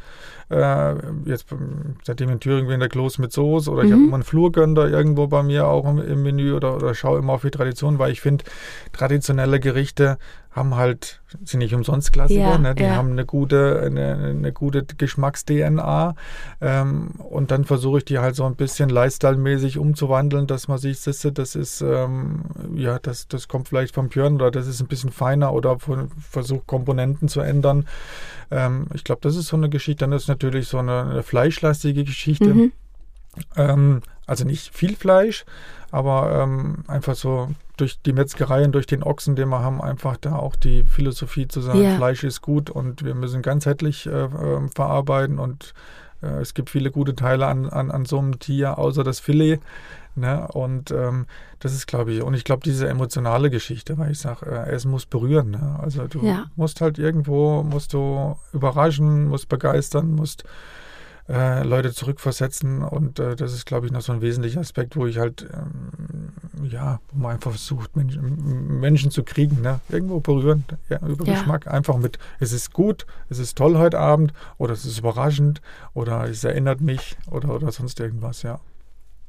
Äh, 0.50 0.94
jetzt 1.26 1.52
ähm, 1.52 1.96
seitdem 2.04 2.30
in 2.30 2.40
Thüringen 2.40 2.68
bin 2.68 2.80
der 2.80 2.90
Kloß 2.90 3.18
mit 3.18 3.34
Soße 3.34 3.70
oder 3.72 3.84
ich 3.84 3.92
habe 3.92 4.02
Mhm. 4.02 4.08
immer 4.08 4.16
einen 4.18 4.24
Flurgönder 4.24 4.88
irgendwo 4.90 5.28
bei 5.28 5.44
mir 5.44 5.68
auch 5.68 5.90
im, 5.90 5.98
im 6.00 6.24
Menü 6.24 6.54
oder, 6.54 6.76
oder 6.76 6.94
schaue 6.96 7.20
immer 7.20 7.34
auf 7.34 7.42
die 7.42 7.52
Tradition, 7.52 8.00
weil 8.00 8.12
ich 8.12 8.22
finde, 8.22 8.46
traditionelle 8.94 9.60
Gerichte 9.60 10.18
haben 10.58 10.76
halt, 10.76 11.22
sind 11.44 11.60
nicht 11.60 11.74
umsonst 11.74 12.12
Klassiker, 12.12 12.40
Ja, 12.40 12.58
ne? 12.58 12.76
die 12.76 12.84
ja. 12.84 12.96
haben 12.96 13.12
eine 13.12 13.26
gute, 13.26 13.82
eine, 13.86 14.16
eine 14.16 14.52
gute 14.52 14.84
Geschmacks-DNA 14.84 16.16
ähm, 16.60 17.12
und 17.18 17.52
dann 17.52 17.64
versuche 17.64 18.00
ich 18.00 18.06
die 18.06 18.20
halt 18.20 18.36
so 18.36 18.46
ein 18.46 18.56
bisschen 18.56 18.90
Lifestyle-mäßig 18.90 19.78
umzuwandeln, 19.78 20.48
dass 20.48 20.68
man 20.68 20.78
sich 20.78 21.00
sisse, 21.00 21.32
das 21.32 21.56
ist, 21.56 21.82
ähm, 21.82 22.42
ja, 22.76 23.00
das, 23.00 23.28
das 23.28 23.48
kommt 23.48 23.70
vielleicht 23.70 23.96
vom 23.96 24.10
Björn 24.10 24.36
oder 24.36 24.52
das 24.52 24.68
ist 24.68 24.82
ein 24.82 24.88
bisschen 24.88 25.12
feiner 25.12 25.54
oder 25.54 25.78
versuche 26.20 26.64
Komponenten 26.66 27.28
zu 27.28 27.42
ändern. 27.42 27.88
Ähm, 28.52 28.88
ich 28.94 29.04
glaube, 29.04 29.22
das 29.22 29.36
ist 29.36 29.48
so 29.48 29.58
eine 29.58 29.70
Geschichte, 29.70 30.06
dann 30.06 30.12
ist 30.12 30.28
natürlich 30.28 30.68
so 30.68 30.80
eine, 30.80 31.04
eine 31.04 31.24
fleischlastige 31.24 32.04
Geschichte. 32.04 32.54
Mhm. 32.54 32.72
Ähm, 33.56 34.02
also 34.26 34.44
nicht 34.44 34.76
viel 34.76 34.96
Fleisch, 34.96 35.46
aber 35.92 36.42
ähm, 36.42 36.84
einfach 36.88 37.16
so 37.16 37.50
durch 37.78 38.02
die 38.02 38.14
Metzgerei 38.14 38.66
und 38.66 38.72
durch 38.74 38.88
den 38.88 39.04
Ochsen, 39.04 39.36
den 39.36 39.50
wir 39.50 39.62
haben, 39.62 39.82
einfach 39.82 40.18
da 40.18 40.36
auch 40.36 40.56
die 40.56 40.84
Philosophie 40.84 41.48
zu 41.48 41.62
sagen, 41.62 41.84
Ja. 41.84 41.96
Fleisch 41.96 42.24
ist 42.24 42.42
gut 42.42 42.70
und 42.70 43.04
wir 43.06 43.16
müssen 43.16 43.42
ganzheitlich 43.42 44.08
äh, 44.08 44.10
ähm, 44.26 44.70
verarbeiten 44.70 45.38
und 45.40 45.74
äh, 46.24 46.28
es 46.42 46.54
gibt 46.54 46.70
viele 46.72 46.90
gute 46.92 47.16
Teile 47.16 47.46
an, 47.48 47.70
an, 47.70 47.92
an 47.92 48.06
so 48.06 48.18
einem 48.20 48.40
Tier, 48.40 48.78
außer 48.80 49.04
das 49.04 49.20
Filet. 49.20 49.60
Ne? 50.16 50.48
Und 50.48 50.90
ähm, 50.90 51.28
das 51.60 51.74
ist, 51.76 51.86
glaube 51.86 52.12
ich, 52.12 52.24
und 52.24 52.34
ich 52.34 52.44
glaube, 52.44 52.64
diese 52.66 52.88
emotionale 52.90 53.52
Geschichte, 53.52 54.00
weil 54.00 54.10
ich 54.12 54.18
sage, 54.20 54.48
äh, 54.48 54.72
es 54.72 54.84
muss 54.86 55.06
berühren. 55.06 55.52
Ne? 55.52 55.78
Also 55.80 56.08
du 56.08 56.26
Ja. 56.26 56.46
musst 56.56 56.82
halt 56.82 56.98
irgendwo, 56.98 57.62
musst 57.62 57.94
du 57.94 58.36
überraschen, 58.52 59.28
musst 59.28 59.48
begeistern, 59.48 60.12
musst 60.14 60.44
äh, 61.30 61.64
Leute 61.64 61.94
zurückversetzen 61.94 62.82
und 62.82 63.20
äh, 63.20 63.36
das 63.36 63.54
ist, 63.54 63.66
glaube 63.66 63.86
ich, 63.86 63.92
noch 63.92 64.02
so 64.02 64.14
ein 64.14 64.22
wesentlicher 64.22 64.62
Aspekt, 64.62 64.96
wo 64.96 65.06
ich 65.06 65.18
halt, 65.18 65.46
ähm, 65.54 66.30
ja, 66.70 67.00
wo 67.12 67.22
man 67.22 67.34
einfach 67.34 67.52
versucht, 67.52 67.96
Menschen, 67.96 68.80
Menschen 68.80 69.12
zu 69.12 69.24
kriegen, 69.24 69.62
ne? 69.62 69.80
irgendwo 69.90 70.20
berühren, 70.22 70.64
ja, 70.90 71.00
über 71.06 71.26
Ja. 71.26 71.34
Geschmack, 71.34 71.68
einfach 71.68 71.98
mit, 71.98 72.18
es 72.40 72.54
ist 72.54 72.72
gut, 72.72 73.06
es 73.30 73.40
ist 73.40 73.58
toll 73.58 73.78
heute 73.78 74.00
Abend 74.00 74.32
oder 74.58 74.74
es 74.74 74.86
ist 74.86 75.00
überraschend 75.00 75.62
oder 75.94 76.30
es 76.30 76.44
erinnert 76.44 76.80
mich 76.80 77.18
oder, 77.30 77.54
oder 77.54 77.72
sonst 77.72 78.00
irgendwas, 78.00 78.44
ja. 78.44 78.60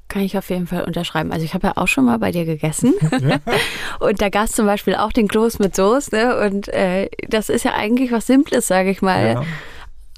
Kann 0.07 0.23
ich 0.23 0.39
auf 0.39 0.49
jeden 0.49 0.67
Fall 0.67 0.85
unterschreiben. 0.85 1.33
Also 1.33 1.45
ich 1.45 1.53
habe 1.53 1.67
ja 1.67 1.77
auch 1.77 1.87
schon 1.87 2.07
mal 2.07 2.19
bei 2.19 2.33
dir 2.33 2.47
gegessen 2.47 2.95
ja. 3.21 3.41
und 4.01 4.23
da 4.23 4.29
gab 4.31 4.45
es 4.45 4.53
zum 4.53 4.65
Beispiel 4.67 4.95
auch 4.95 5.13
den 5.13 5.29
Kloß 5.29 5.59
mit 5.59 5.75
Soße 5.75 6.15
ne? 6.15 6.39
und 6.47 6.69
äh, 6.69 7.11
das 7.29 7.49
ist 7.49 7.65
ja 7.65 7.75
eigentlich 7.75 8.13
was 8.13 8.27
Simples, 8.27 8.69
sage 8.69 8.91
ich 8.91 9.03
mal. 9.03 9.27
ja. 9.27 9.43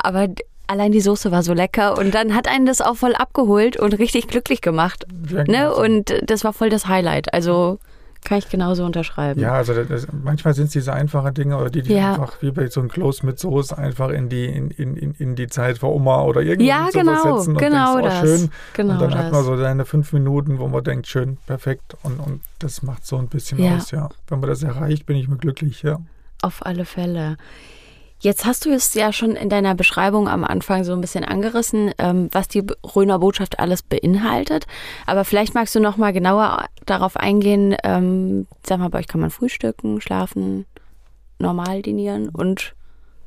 Aber 0.02 0.28
allein 0.70 0.92
die 0.92 1.00
Soße 1.00 1.30
war 1.32 1.42
so 1.42 1.52
lecker 1.52 1.98
und 1.98 2.14
dann 2.14 2.34
hat 2.34 2.48
einen 2.48 2.64
das 2.66 2.80
auch 2.80 2.96
voll 2.96 3.14
abgeholt 3.14 3.76
und 3.76 3.98
richtig 3.98 4.28
glücklich 4.28 4.60
gemacht. 4.60 5.04
Ja, 5.28 5.44
Ne? 5.44 5.70
so. 5.74 5.82
Und 5.82 6.14
das 6.24 6.44
war 6.44 6.52
voll 6.52 6.70
das 6.70 6.86
Highlight. 6.86 7.34
Also 7.34 7.78
kann 8.22 8.36
ich 8.36 8.50
genauso 8.50 8.84
unterschreiben. 8.84 9.40
Ja, 9.40 9.52
also 9.54 9.72
das, 9.72 9.88
das, 9.88 10.06
manchmal 10.12 10.52
sind 10.52 10.66
es 10.66 10.72
diese 10.72 10.92
einfachen 10.92 11.32
Dinge 11.32 11.56
oder 11.56 11.70
die, 11.70 11.80
die 11.80 11.94
Ja. 11.94 12.10
einfach 12.12 12.34
wie 12.42 12.50
bei 12.50 12.66
so 12.68 12.80
einem 12.80 12.90
Kloß 12.90 13.22
mit 13.22 13.38
Soße 13.38 13.76
einfach 13.78 14.10
in 14.10 14.28
die, 14.28 14.44
in, 14.44 14.70
in, 14.72 15.14
in, 15.18 15.36
die 15.36 15.46
Zeit 15.46 15.78
vor 15.78 15.94
Oma 15.94 16.22
oder 16.24 16.42
irgendwie 16.42 16.68
Ja, 16.68 16.88
genau, 16.92 17.14
versetzen 17.16 17.52
und 17.56 17.58
genau 17.58 17.96
denkst, 17.96 18.14
oh, 18.16 18.20
das. 18.20 18.20
schön. 18.40 18.50
Genau 18.74 18.92
und 18.92 19.00
dann 19.00 19.14
hat 19.14 19.24
man 19.32 19.40
das. 19.40 19.44
so 19.46 19.56
seine 19.56 19.86
fünf 19.86 20.12
Minuten, 20.12 20.58
wo 20.58 20.68
man 20.68 20.84
denkt, 20.84 21.06
schön, 21.06 21.38
perfekt. 21.46 21.96
Und, 22.02 22.20
und 22.20 22.42
das 22.58 22.82
macht 22.82 23.06
so 23.06 23.16
ein 23.16 23.28
bisschen 23.28 23.58
Ja. 23.58 23.76
aus, 23.76 23.90
ja. 23.90 24.10
Wenn 24.28 24.40
man 24.40 24.50
das 24.50 24.62
erreicht, 24.62 25.06
bin 25.06 25.16
ich 25.16 25.26
mir 25.26 25.38
glücklich, 25.38 25.82
ja. 25.82 25.98
Auf 26.42 26.64
alle 26.66 26.84
Fälle. 26.84 27.38
Jetzt 28.22 28.44
hast 28.44 28.66
du 28.66 28.70
es 28.70 28.92
ja 28.92 29.12
schon 29.14 29.34
in 29.34 29.48
deiner 29.48 29.74
Beschreibung 29.74 30.28
am 30.28 30.44
Anfang 30.44 30.84
so 30.84 30.92
ein 30.92 31.00
bisschen 31.00 31.24
angerissen, 31.24 31.92
ähm, 31.98 32.28
was 32.32 32.48
die 32.48 32.62
Röner 32.94 33.18
Botschaft 33.18 33.58
alles 33.58 33.82
beinhaltet. 33.82 34.66
Aber 35.06 35.24
vielleicht 35.24 35.54
magst 35.54 35.74
du 35.74 35.80
noch 35.80 35.96
mal 35.96 36.12
genauer 36.12 36.66
darauf 36.84 37.16
eingehen. 37.16 37.74
Ähm, 37.82 38.46
sag 38.62 38.78
mal, 38.78 38.90
bei 38.90 38.98
euch 38.98 39.08
kann 39.08 39.22
man 39.22 39.30
frühstücken, 39.30 40.02
schlafen, 40.02 40.66
normal 41.38 41.80
dinieren 41.80 42.28
und 42.28 42.74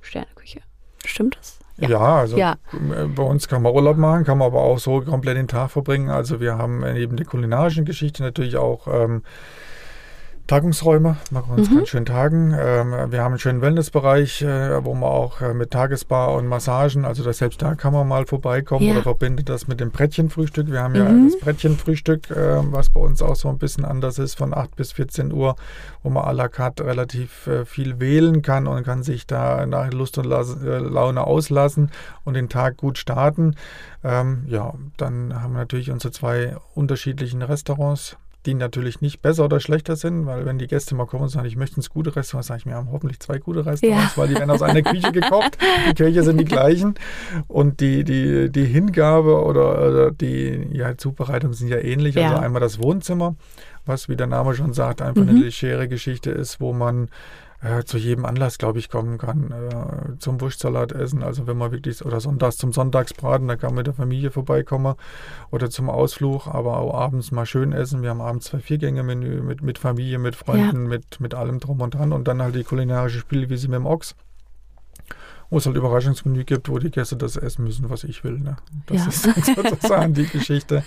Sterneküche. 0.01 0.62
Stimmt 1.03 1.38
das? 1.39 1.57
Ja, 1.77 2.00
also 2.19 2.38
Ja. 2.38 2.57
äh, 2.73 3.05
bei 3.07 3.23
uns 3.23 3.47
kann 3.47 3.63
man 3.63 3.73
Urlaub 3.73 3.97
machen, 3.97 4.25
kann 4.25 4.38
man 4.38 4.45
aber 4.45 4.62
auch 4.62 4.77
so 4.77 5.01
komplett 5.01 5.38
den 5.38 5.47
Tag 5.47 5.71
verbringen. 5.71 6.09
Also 6.12 6.39
wir 6.39 6.55
haben 6.59 6.81
neben 6.93 7.17
der 7.17 7.25
kulinarischen 7.25 7.83
Geschichte 7.83 8.21
natürlich 8.21 8.57
auch 8.57 8.88
ähm, 8.88 9.23
Tagungsräume, 10.47 11.15
kann 11.31 11.43
uns 11.57 11.69
Mhm. 11.69 11.75
ganz 11.77 11.88
schön 11.89 12.05
tagen. 12.05 12.53
Ähm, 12.59 12.91
wir 13.12 13.21
haben 13.23 13.31
einen 13.33 13.39
schönen 13.39 13.62
Wellnessbereich, 13.62 14.41
äh, 14.41 14.83
wo 14.83 14.93
man 14.93 15.09
auch 15.09 15.39
äh, 15.41 15.53
mit 15.53 15.71
Tagesbar 15.71 16.33
und 16.33 16.47
Massagen, 16.47 17.05
also 17.05 17.23
das, 17.23 17.38
selbst 17.38 17.62
da 17.62 17.75
kann 17.75 17.93
man 17.93 18.07
mal 18.07 18.25
vorbeikommen 18.25 18.85
Ja. 18.85 18.93
oder 18.93 19.03
verbindet 19.03 19.47
das 19.47 19.67
mit 19.69 19.79
dem 19.79 19.91
Brettchenfrühstück. 19.91 20.69
Wir 20.69 20.81
haben 20.83 20.95
ja 20.95 21.05
Mhm. 21.09 21.29
das 21.31 21.39
Brettchenfrühstück, 21.39 22.29
äh, 22.31 22.59
was 22.71 22.89
bei 22.89 23.00
uns 23.00 23.21
auch 23.21 23.35
so 23.38 23.47
ein 23.47 23.57
bisschen 23.57 23.85
anders 23.85 24.19
ist, 24.19 24.35
von 24.38 24.53
8 24.53 24.75
bis 24.75 24.91
14 24.91 25.31
Uhr, 25.31 25.55
wo 26.03 26.09
man 26.09 26.23
à 26.25 26.33
la 26.33 26.50
carte 26.50 26.85
relativ 26.85 27.47
äh, 27.47 27.65
viel 27.65 28.00
wählen 28.01 28.41
kann 28.41 28.67
und 28.67 28.83
kann 28.83 29.01
sich 29.03 29.25
da 29.25 29.65
nach 29.65 29.91
Lust 29.93 30.17
und 30.17 30.25
Las 30.25 30.62
äh, 30.62 30.77
Laune 30.79 31.25
auslassen 31.25 31.89
und 32.25 32.33
den 32.33 32.50
Tag 32.50 32.75
gut 32.77 32.97
starten. 32.97 33.55
Ähm, 34.03 34.43
ja, 34.47 34.73
dann 34.97 35.41
haben 35.41 35.53
wir 35.53 35.59
natürlich 35.59 35.89
unsere 35.89 36.12
zwei 36.12 36.57
unterschiedlichen 36.75 37.41
Restaurants 37.41 38.17
die 38.45 38.53
natürlich 38.53 39.00
nicht 39.01 39.21
besser 39.21 39.45
oder 39.45 39.59
schlechter 39.59 39.95
sind, 39.95 40.25
weil 40.25 40.45
wenn 40.45 40.57
die 40.57 40.67
Gäste 40.67 40.95
mal 40.95 41.05
kommen 41.05 41.23
und 41.23 41.29
sagen, 41.29 41.47
ich 41.47 41.55
möchte 41.55 41.77
ins 41.77 41.89
gute 41.89 42.15
Restaurant, 42.15 42.45
sage 42.45 42.59
ich, 42.59 42.65
wir 42.65 42.75
haben 42.75 42.91
hoffentlich 42.91 43.19
zwei 43.19 43.38
gute 43.38 43.65
Restaurants, 43.65 44.15
Ja. 44.15 44.21
weil 44.21 44.27
die 44.27 44.35
werden 44.35 44.50
aus 44.51 44.62
einer 44.62 44.81
Küche 44.81 45.12
gekocht, 45.12 45.57
die 45.89 45.93
Köche 45.93 46.23
sind 46.23 46.38
die 46.38 46.45
gleichen 46.45 46.95
und 47.47 47.79
die, 47.79 48.03
die, 48.03 48.50
die 48.51 48.65
Hingabe 48.65 49.43
oder, 49.43 49.88
oder 49.88 50.12
die 50.12 50.67
ja, 50.73 50.97
Zubereitung 50.97 51.53
sind 51.53 51.69
ja 51.69 51.77
ähnlich. 51.77 52.15
Ja. 52.15 52.31
Also 52.31 52.41
einmal 52.43 52.62
das 52.62 52.79
Wohnzimmer, 52.79 53.35
was, 53.85 54.09
wie 54.09 54.15
der 54.15 54.27
Name 54.27 54.53
schon 54.55 54.73
sagt, 54.73 55.01
einfach 55.01 55.23
Mhm. 55.23 55.29
eine 55.29 55.39
legere 55.39 55.88
Geschichte 55.88 56.31
ist, 56.31 56.59
wo 56.59 56.73
man 56.73 57.09
äh, 57.63 57.84
zu 57.84 57.98
jedem 57.98 58.25
Anlass, 58.25 58.58
glaube 58.58 58.79
ich, 58.79 58.89
kommen 58.89 59.17
kann. 59.17 59.51
Äh, 59.51 60.17
zum 60.20 60.41
Wurstsalat 60.41 60.91
essen, 60.91 61.24
also 61.24 61.48
wenn 61.48 61.58
man 61.58 61.72
wirklich, 61.72 62.03
oder 62.05 62.20
sonntags 62.20 62.58
zum 62.58 62.74
Sonntagsbraten, 62.74 63.48
da 63.48 63.55
kann 63.55 63.70
man 63.70 63.77
mit 63.77 63.88
der 63.88 63.93
Familie 63.93 64.32
vorbeikommen 64.32 64.96
oder 65.50 65.70
zum 65.70 65.89
Ausflug, 65.89 66.48
aber 66.48 66.77
auch 66.77 66.93
abends 66.93 67.32
mal 67.32 67.46
schön 67.46 67.72
essen. 67.72 68.01
Wir 68.01 68.10
haben 68.10 68.22
abends 68.22 68.48
zwei 68.48 68.60
Viergänge-Menü 68.60 69.41
mit, 69.41 69.62
mit 69.62 69.79
Familie, 69.79 70.20
mit 70.20 70.36
Freunden, 70.36 70.88
mit, 70.88 71.20
mit 71.20 71.34
allem 71.34 71.60
drum 71.60 71.82
und 71.82 71.96
dran 71.96 72.12
und 72.12 72.27
dann 72.27 72.41
halt 72.41 72.55
die 72.55 72.63
kulinarische 72.63 73.20
Spielwiese 73.20 73.70
mit 73.70 73.77
dem 73.77 73.86
Ochs. 73.86 74.15
Wo 75.53 75.57
es 75.60 75.67
halt 75.67 75.75
Überraschungsmenü 75.77 76.45
gibt, 76.45 76.67
wo 76.67 76.79
die 76.79 76.89
Gäste 76.89 77.15
das 77.15 77.38
essen 77.38 77.63
müssen, 77.65 77.88
was 77.91 78.03
ich 78.05 78.24
will. 78.24 78.39
Ne? 78.39 78.55
Das 78.88 79.24
Ja. 79.24 79.31
ist 79.36 79.55
sozusagen 79.55 80.15
die 80.15 80.25
Geschichte, 80.25 80.81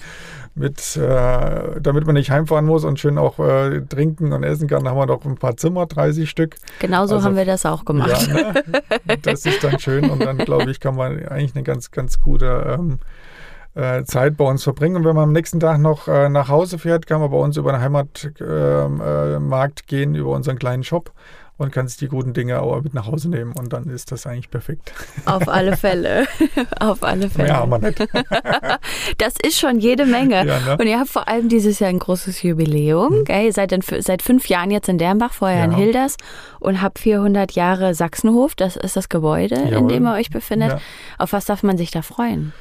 mit, 0.56 0.96
äh, 0.96 1.80
damit 1.80 2.04
man 2.04 2.14
nicht 2.16 2.32
heimfahren 2.32 2.66
muss 2.66 2.82
und 2.82 2.98
schön 2.98 3.16
auch 3.16 3.38
äh, 3.38 3.82
trinken 3.82 4.32
und 4.32 4.42
essen 4.42 4.66
kann, 4.66 4.88
haben 4.88 4.96
wir 4.98 5.06
noch 5.06 5.24
ein 5.24 5.36
paar 5.36 5.56
Zimmer, 5.56 5.86
30 5.86 6.28
Stück. 6.28 6.56
Genauso 6.80 7.14
Also- 7.14 7.26
haben 7.26 7.36
wir 7.36 7.44
das 7.44 7.64
auch 7.64 7.84
gemacht. 7.84 8.26
Ja, 8.26 8.52
ne? 8.54 8.64
Das 9.22 9.46
ist 9.46 9.62
dann 9.62 9.78
schön 9.78 10.10
und 10.10 10.24
dann, 10.24 10.38
glaube 10.38 10.68
ich, 10.68 10.80
kann 10.80 10.96
man 10.96 11.24
eigentlich 11.28 11.54
eine 11.54 11.62
ganz, 11.62 11.92
ganz 11.92 12.18
gute 12.20 12.76
ähm, 12.76 12.98
äh, 13.74 14.02
Zeit 14.02 14.36
bei 14.36 14.46
uns 14.46 14.64
verbringen. 14.64 14.96
Und 14.96 15.04
wenn 15.04 15.14
man 15.14 15.24
am 15.24 15.32
nächsten 15.32 15.60
Tag 15.60 15.78
noch 15.78 16.08
äh, 16.08 16.28
nach 16.28 16.48
Hause 16.48 16.78
fährt, 16.78 17.06
kann 17.06 17.20
man 17.20 17.30
bei 17.30 17.36
uns 17.36 17.56
über 17.56 17.70
den 17.70 17.80
Heimatmarkt 17.80 18.40
äh, 18.40 19.38
Markt 19.38 19.86
gehen, 19.86 20.16
über 20.16 20.30
unseren 20.30 20.58
kleinen 20.58 20.82
Shop 20.82 21.12
und 21.58 21.72
kann 21.72 21.88
sich 21.88 21.96
die 21.98 22.08
guten 22.08 22.32
Dinge 22.34 22.60
auch 22.60 22.82
mit 22.82 22.92
nach 22.94 23.06
Hause 23.06 23.30
nehmen 23.30 23.52
und 23.52 23.72
dann 23.72 23.84
ist 23.88 24.12
das 24.12 24.26
eigentlich 24.26 24.50
perfekt. 24.50 24.92
Auf 25.24 25.48
alle 25.48 25.76
Fälle. 25.76 26.26
Auf 26.80 27.02
alle 27.02 27.30
Fälle. 27.30 27.54
Haben 27.54 27.70
wir 27.70 27.78
nicht. 27.78 27.98
Das 29.18 29.34
ist 29.42 29.58
schon 29.58 29.78
jede 29.78 30.06
Menge. 30.06 30.46
Ja, 30.46 30.60
ne? 30.60 30.76
Und 30.78 30.86
ihr 30.86 30.98
habt 30.98 31.08
vor 31.08 31.28
allem 31.28 31.48
dieses 31.48 31.78
Jahr 31.78 31.90
ein 31.90 31.98
großes 31.98 32.42
Jubiläum. 32.42 33.24
Gell? 33.24 33.46
Ihr 33.46 33.52
seid 33.52 33.72
f- 33.72 33.94
seit 34.00 34.22
fünf 34.22 34.48
Jahren 34.48 34.70
jetzt 34.70 34.88
in 34.88 34.98
Dernbach, 34.98 35.32
vorher 35.32 35.64
in 35.64 35.72
Ja. 35.72 35.76
Hilders 35.78 36.16
und 36.60 36.82
habt 36.82 36.98
400 36.98 37.52
Jahre 37.52 37.94
Sachsenhof. 37.94 38.54
Das 38.54 38.76
ist 38.76 38.96
das 38.96 39.08
Gebäude, 39.08 39.56
in 39.56 39.68
Jawohl. 39.68 39.88
dem 39.88 40.06
ihr 40.06 40.12
euch 40.14 40.30
befindet. 40.30 40.70
Ja. 40.72 40.80
Auf 41.18 41.32
was 41.32 41.46
darf 41.46 41.62
man 41.62 41.78
sich 41.78 41.90
da 41.90 42.02
freuen? 42.02 42.52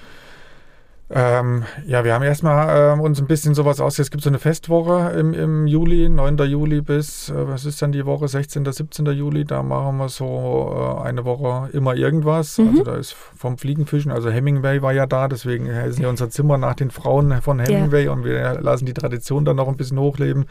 Ähm, 1.07 1.65
ja, 1.85 2.03
wir 2.03 2.15
haben 2.15 2.23
erstmal 2.23 2.93
ähm, 2.93 2.99
uns 2.99 3.21
ein 3.21 3.27
bisschen 3.27 3.53
sowas 3.53 3.79
aus. 3.79 3.99
Es 3.99 4.09
gibt 4.09 4.23
so 4.23 4.29
eine 4.29 4.39
Festwoche 4.39 5.11
im, 5.11 5.33
im 5.33 5.67
Juli, 5.67 6.09
9. 6.09 6.37
Juli 6.37 6.81
bis, 6.81 7.29
äh, 7.29 7.47
was 7.47 7.65
ist 7.65 7.79
dann 7.81 7.91
die 7.91 8.07
Woche, 8.07 8.27
16., 8.27 8.65
17. 8.65 9.05
Juli. 9.07 9.45
Da 9.45 9.61
machen 9.61 9.97
wir 9.97 10.09
so 10.09 10.97
äh, 10.99 11.03
eine 11.03 11.23
Woche 11.23 11.69
immer 11.73 11.95
irgendwas. 11.95 12.57
Mhm. 12.57 12.69
Also 12.69 12.83
da 12.83 12.95
ist 12.95 13.13
vom 13.13 13.59
Fliegenfischen, 13.59 14.11
also 14.11 14.31
Hemingway 14.31 14.81
war 14.81 14.93
ja 14.93 15.05
da, 15.05 15.27
deswegen 15.27 15.67
ist 15.67 15.99
ja 15.99 16.09
unser 16.09 16.31
Zimmer 16.31 16.57
nach 16.57 16.73
den 16.73 16.89
Frauen 16.89 17.39
von 17.41 17.59
Hemingway 17.59 18.07
und 18.07 18.23
wir 18.23 18.59
lassen 18.61 18.87
die 18.87 18.93
Tradition 18.93 19.45
dann 19.45 19.57
noch 19.57 19.67
ein 19.67 19.77
bisschen 19.77 19.99
hochleben. 19.99 20.45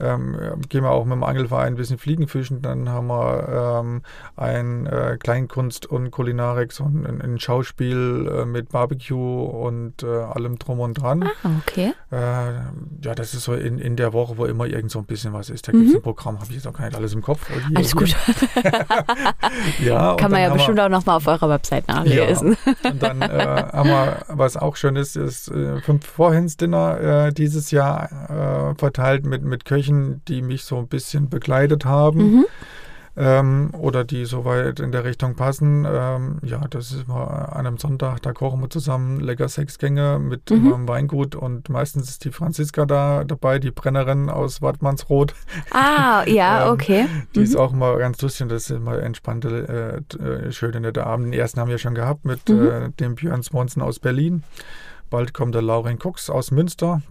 Ähm, 0.00 0.36
gehen 0.68 0.84
wir 0.84 0.90
auch 0.90 1.04
mit 1.04 1.14
dem 1.14 1.24
Angelverein 1.24 1.72
ein 1.72 1.76
bisschen 1.76 1.98
Fliegenfischen. 1.98 2.62
Dann 2.62 2.88
haben 2.88 3.08
wir 3.08 3.80
ähm, 3.80 4.02
ein 4.36 4.86
äh, 4.86 5.16
Kleinkunst 5.18 5.86
und 5.86 6.12
Kulinarik, 6.12 6.72
so 6.72 6.84
ein, 6.84 7.20
ein 7.20 7.40
Schauspiel 7.40 8.30
äh, 8.32 8.44
mit 8.44 8.68
Barbecue 8.68 9.42
und 9.42 9.87
äh, 10.02 10.06
allem 10.06 10.58
drum 10.58 10.80
und 10.80 10.94
dran. 10.94 11.24
Ah, 11.42 11.50
okay. 11.66 11.92
Äh, 12.10 12.16
ja, 13.04 13.14
das 13.14 13.34
ist 13.34 13.44
so 13.44 13.54
in, 13.54 13.78
in 13.78 13.96
der 13.96 14.12
Woche, 14.12 14.36
wo 14.38 14.44
immer 14.46 14.66
irgend 14.66 14.90
so 14.90 14.98
ein 14.98 15.04
bisschen 15.04 15.32
was 15.32 15.50
ist. 15.50 15.68
Da 15.68 15.72
gibt 15.72 15.88
es 15.88 15.94
ein 15.96 16.02
Programm, 16.02 16.36
habe 16.36 16.46
ich 16.50 16.56
jetzt 16.56 16.66
auch 16.66 16.72
gar 16.72 16.84
nicht 16.86 16.96
alles 16.96 17.12
im 17.14 17.22
Kopf. 17.22 17.46
Hier, 17.48 17.56
Mhm. 17.68 17.76
Alles 17.76 17.92
hier. 17.92 18.00
gut. 18.00 18.16
Ja, 19.84 20.10
und 20.12 20.20
Kann 20.20 20.30
man 20.30 20.40
ja 20.40 20.50
bestimmt 20.52 20.76
wir, 20.78 20.84
auch 20.86 20.88
nochmal 20.88 21.16
auf 21.16 21.26
eurer 21.26 21.48
Website 21.48 21.88
nachlesen. 21.88 22.56
Ja, 22.84 22.90
und 22.90 23.02
dann 23.02 23.22
äh, 23.22 23.28
haben 23.72 23.88
wir, 23.88 24.18
was 24.28 24.56
auch 24.56 24.76
schön 24.76 24.96
ist, 24.96 25.16
ist 25.16 25.48
äh, 25.50 25.80
fünf 25.80 26.06
Vorhints-Dinner 26.06 27.26
äh, 27.28 27.32
dieses 27.32 27.70
Jahr 27.70 28.74
verteilt 28.78 29.24
mit, 29.26 29.42
mit 29.42 29.64
Köchen, 29.64 30.22
die 30.28 30.42
mich 30.42 30.64
so 30.64 30.78
ein 30.78 30.88
bisschen 30.88 31.28
begleitet 31.28 31.84
haben. 31.84 32.18
Mhm. 32.18 32.46
Ähm, 33.20 33.70
oder 33.76 34.04
die 34.04 34.24
soweit 34.24 34.78
in 34.78 34.92
der 34.92 35.02
Richtung 35.04 35.34
passen. 35.34 35.84
Ähm, 35.90 36.38
ja, 36.42 36.60
das 36.70 36.92
ist 36.92 37.08
mal 37.08 37.24
an 37.26 37.66
einem 37.66 37.76
Sonntag, 37.78 38.22
da 38.22 38.32
kochen 38.32 38.60
wir 38.60 38.70
zusammen 38.70 39.18
lecker 39.20 39.48
Sechsgänge 39.48 40.20
mit 40.20 40.48
Mhm. 40.50 40.72
einem 40.72 40.88
Weingut 40.88 41.34
und 41.34 41.68
meistens 41.68 42.08
ist 42.10 42.24
die 42.24 42.30
Franziska 42.30 42.86
da 42.86 43.24
dabei, 43.24 43.58
die 43.58 43.72
Brennerin 43.72 44.30
aus 44.30 44.62
Wattmannsroth. 44.62 45.34
Ah, 45.72 46.22
ja, 46.26 46.66
Ähm, 46.66 46.72
okay. 46.72 47.06
Die 47.34 47.40
ist 47.42 47.56
auch 47.56 47.72
mal 47.72 47.98
ganz 47.98 48.22
lustig 48.22 48.42
und 48.42 48.48
das 48.52 48.70
ist 48.70 48.76
immer 48.76 48.98
entspannte, 49.02 50.04
äh, 50.18 50.22
äh, 50.22 50.52
schöne, 50.52 50.80
nette 50.80 51.04
Abend. 51.04 51.26
Den 51.26 51.32
ersten 51.32 51.60
haben 51.60 51.68
wir 51.70 51.78
schon 51.78 51.94
gehabt 51.96 52.24
mit 52.24 52.48
Mhm. 52.48 52.68
äh, 52.68 52.88
dem 53.00 53.16
Björn 53.16 53.42
Swanson 53.42 53.82
aus 53.82 53.98
Berlin. 53.98 54.44
Bald 55.10 55.32
kommt 55.34 55.54
der 55.54 55.62
Lauren 55.62 55.98
Cox 55.98 56.30
aus 56.30 56.50
Münster. 56.50 57.02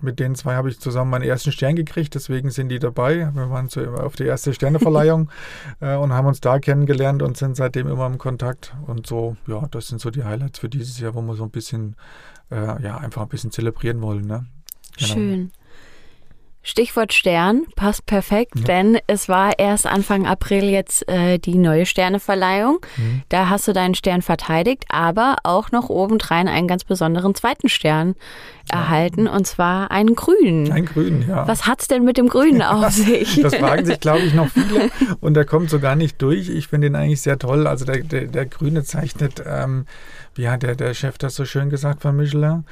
Mit 0.00 0.18
den 0.18 0.34
zwei 0.34 0.54
habe 0.54 0.68
ich 0.68 0.80
zusammen 0.80 1.10
meinen 1.10 1.22
ersten 1.22 1.52
Stern 1.52 1.76
gekriegt, 1.76 2.14
deswegen 2.14 2.50
sind 2.50 2.68
die 2.68 2.78
dabei. 2.78 3.30
Wir 3.34 3.50
waren 3.50 3.68
zu, 3.68 3.94
auf 3.94 4.16
die 4.16 4.24
erste 4.24 4.52
Sterneverleihung 4.52 5.30
äh, 5.80 5.94
und 5.94 6.12
haben 6.12 6.26
uns 6.26 6.40
da 6.40 6.58
kennengelernt 6.58 7.22
und 7.22 7.36
sind 7.36 7.56
seitdem 7.56 7.88
immer 7.88 8.06
im 8.06 8.18
Kontakt. 8.18 8.74
Und 8.86 9.06
so, 9.06 9.36
ja, 9.46 9.66
das 9.70 9.88
sind 9.88 10.00
so 10.00 10.10
die 10.10 10.24
Highlights 10.24 10.58
für 10.58 10.68
dieses 10.68 10.98
Jahr, 10.98 11.14
wo 11.14 11.22
wir 11.22 11.34
so 11.34 11.44
ein 11.44 11.50
bisschen, 11.50 11.96
äh, 12.50 12.82
ja, 12.82 12.98
einfach 12.98 13.22
ein 13.22 13.28
bisschen 13.28 13.50
zelebrieren 13.52 14.02
wollen. 14.02 14.26
Ne? 14.26 14.46
Genau. 14.96 15.14
Schön. 15.14 15.50
Stichwort 16.62 17.14
Stern 17.14 17.64
passt 17.74 18.04
perfekt, 18.04 18.52
Ja. 18.58 18.64
denn 18.64 18.98
es 19.06 19.30
war 19.30 19.58
erst 19.58 19.86
Anfang 19.86 20.26
April 20.26 20.64
jetzt 20.64 21.08
äh, 21.08 21.38
die 21.38 21.56
neue 21.56 21.86
Sterneverleihung. 21.86 22.80
Mhm. 22.98 23.22
Da 23.30 23.48
hast 23.48 23.66
du 23.66 23.72
deinen 23.72 23.94
Stern 23.94 24.20
verteidigt, 24.20 24.84
aber 24.90 25.36
auch 25.42 25.72
noch 25.72 25.88
obendrein 25.88 26.48
einen 26.48 26.68
ganz 26.68 26.84
besonderen 26.84 27.34
zweiten 27.34 27.70
Stern 27.70 28.14
erhalten, 28.70 29.26
und 29.26 29.46
zwar 29.46 29.90
einen 29.90 30.14
grünen. 30.14 30.70
Ein 30.70 30.84
Grün, 30.84 31.24
ja. 31.26 31.48
Was 31.48 31.66
hat's 31.66 31.88
denn 31.88 32.04
mit 32.04 32.18
dem 32.18 32.28
Grünen 32.28 32.62
auf 32.62 32.90
sich? 32.90 33.40
Das 33.42 33.54
fragen 33.56 33.86
sich, 33.86 33.98
glaube 33.98 34.20
ich, 34.20 34.34
noch 34.34 34.48
viele 34.48 34.90
und 35.20 35.34
der 35.34 35.46
kommt 35.46 35.70
so 35.70 35.80
gar 35.80 35.96
nicht 35.96 36.20
durch. 36.20 36.48
Ich 36.50 36.68
finde 36.68 36.88
ihn 36.88 36.94
eigentlich 36.94 37.22
sehr 37.22 37.38
toll. 37.38 37.66
Also 37.66 37.84
der, 37.86 38.02
der, 38.02 38.26
der 38.26 38.46
Grüne 38.46 38.84
zeichnet, 38.84 39.42
ähm, 39.46 39.86
wie 40.34 40.48
hat 40.48 40.62
der, 40.62 40.76
der 40.76 40.94
Chef 40.94 41.16
das 41.18 41.34
so 41.34 41.44
schön 41.46 41.70
gesagt 41.70 42.02
von 42.02 42.14
Michelin? 42.16 42.64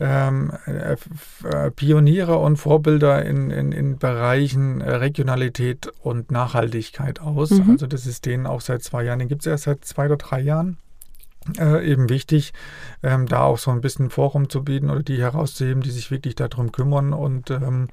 Ähm, 0.00 0.52
äh, 0.66 0.96
äh, 1.44 1.70
Pioniere 1.72 2.38
und 2.38 2.56
Vorbilder 2.56 3.24
in, 3.24 3.50
in, 3.50 3.72
in 3.72 3.98
Bereichen 3.98 4.80
äh, 4.80 4.94
Regionalität 4.94 5.92
und 6.00 6.30
Nachhaltigkeit 6.30 7.20
aus. 7.20 7.50
Mhm. 7.50 7.70
Also 7.70 7.88
das 7.88 8.06
ist 8.06 8.24
denen 8.24 8.46
auch 8.46 8.60
seit 8.60 8.84
zwei 8.84 9.02
Jahren, 9.02 9.18
den 9.18 9.28
gibt 9.28 9.42
es 9.42 9.46
erst 9.46 9.64
seit 9.64 9.84
zwei 9.84 10.06
oder 10.06 10.16
drei 10.16 10.40
Jahren. 10.40 10.78
Eben 11.56 12.10
wichtig, 12.10 12.52
ähm, 13.02 13.24
da 13.26 13.40
auch 13.40 13.56
so 13.56 13.70
ein 13.70 13.80
bisschen 13.80 14.10
Forum 14.10 14.50
zu 14.50 14.62
bieten 14.64 14.90
oder 14.90 15.02
die 15.02 15.18
herauszuheben, 15.18 15.82
die 15.82 15.90
sich 15.90 16.10
wirklich 16.10 16.34
darum 16.34 16.72
kümmern 16.72 17.14
und, 17.14 17.50
ähm, 17.50 17.88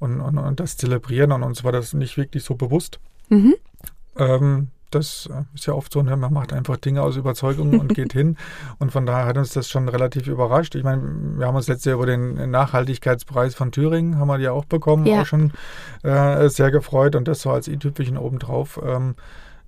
und, 0.00 0.20
und, 0.20 0.38
und 0.38 0.58
das 0.58 0.76
zelebrieren. 0.76 1.30
Und 1.30 1.44
uns 1.44 1.62
war 1.62 1.70
das 1.70 1.94
nicht 1.94 2.16
wirklich 2.16 2.42
so 2.42 2.56
bewusst. 2.56 2.98
Mhm. 3.28 3.54
Das 4.90 5.28
äh, 5.32 5.42
ist 5.54 5.66
ja 5.66 5.74
oft 5.74 5.92
so, 5.92 6.02
ne? 6.02 6.16
man 6.16 6.32
macht 6.32 6.52
einfach 6.52 6.76
Dinge 6.76 7.02
aus 7.02 7.16
Überzeugung 7.16 7.78
und 7.80 7.94
geht 7.94 8.12
hin. 8.14 8.36
Und 8.78 8.92
von 8.92 9.04
daher 9.06 9.26
hat 9.26 9.36
uns 9.38 9.52
das 9.52 9.68
schon 9.68 9.88
relativ 9.88 10.26
überrascht. 10.28 10.74
Ich 10.74 10.84
meine, 10.84 11.02
wir 11.38 11.46
haben 11.46 11.56
uns 11.56 11.68
letztes 11.68 11.86
Jahr 11.86 11.96
über 11.96 12.06
den 12.06 12.50
Nachhaltigkeitspreis 12.50 13.54
von 13.54 13.72
Thüringen, 13.72 14.18
haben 14.18 14.28
wir 14.28 14.38
ja 14.38 14.52
auch 14.52 14.64
bekommen, 14.64 15.06
Ja. 15.06 15.22
auch 15.22 15.26
schon 15.26 15.52
äh, 16.02 16.48
sehr 16.48 16.70
gefreut. 16.70 17.16
Und 17.16 17.26
das 17.28 17.42
so 17.42 17.50
als 17.50 17.68
i-Tüpfelchen 17.68 18.16
obendrauf. 18.16 18.80
Ähm, 18.84 19.14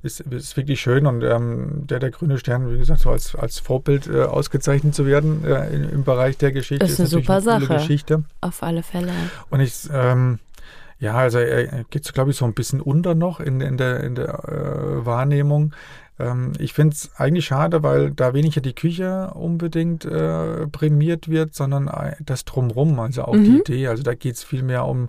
ist, 0.00 0.20
ist 0.20 0.56
wirklich 0.56 0.80
schön 0.80 1.06
und 1.06 1.24
ähm, 1.24 1.84
der, 1.88 1.98
der 1.98 2.12
grüne 2.12 2.38
Stern, 2.38 2.72
wie 2.72 2.78
gesagt, 2.78 3.00
so 3.00 3.10
als, 3.10 3.34
als 3.34 3.58
Vorbild 3.58 4.06
äh, 4.06 4.22
ausgezeichnet 4.22 4.94
zu 4.94 5.06
werden 5.06 5.44
äh, 5.44 5.68
im, 5.74 5.90
im 5.90 6.04
Bereich 6.04 6.38
der 6.38 6.52
Geschichte 6.52 6.86
Ist 6.86 7.00
eine 7.00 7.08
super 7.08 7.40
Sache. 7.40 7.66
Geschichte. 7.66 8.22
Auf 8.40 8.62
alle 8.62 8.84
Fälle. 8.84 9.10
Und 9.50 9.58
ich, 9.58 9.88
ähm, 9.92 10.38
ja, 11.00 11.14
also 11.14 11.38
er 11.38 11.84
geht 11.84 12.04
so, 12.04 12.12
glaube 12.12 12.30
ich, 12.30 12.36
so 12.36 12.44
ein 12.44 12.54
bisschen 12.54 12.80
unter 12.80 13.14
noch 13.14 13.40
in, 13.40 13.60
in 13.60 13.76
der, 13.76 14.00
in 14.00 14.14
der 14.14 14.28
äh, 14.48 15.06
Wahrnehmung. 15.06 15.72
Ähm, 16.18 16.52
ich 16.58 16.72
finde 16.72 16.94
es 16.94 17.10
eigentlich 17.16 17.44
schade, 17.46 17.82
weil 17.84 18.10
da 18.10 18.34
weniger 18.34 18.60
die 18.60 18.74
Küche 18.74 19.30
unbedingt 19.34 20.04
äh, 20.04 20.66
prämiert 20.66 21.28
wird, 21.28 21.54
sondern 21.54 21.86
äh, 21.88 22.16
das 22.20 22.44
Drumrum, 22.44 22.98
also 22.98 23.22
auch 23.22 23.36
die 23.36 23.50
Mhm. 23.50 23.60
Idee. 23.60 23.86
Also 23.88 24.02
da 24.02 24.14
geht 24.14 24.34
es 24.34 24.42
viel 24.42 24.62
mehr 24.64 24.84
um, 24.86 25.08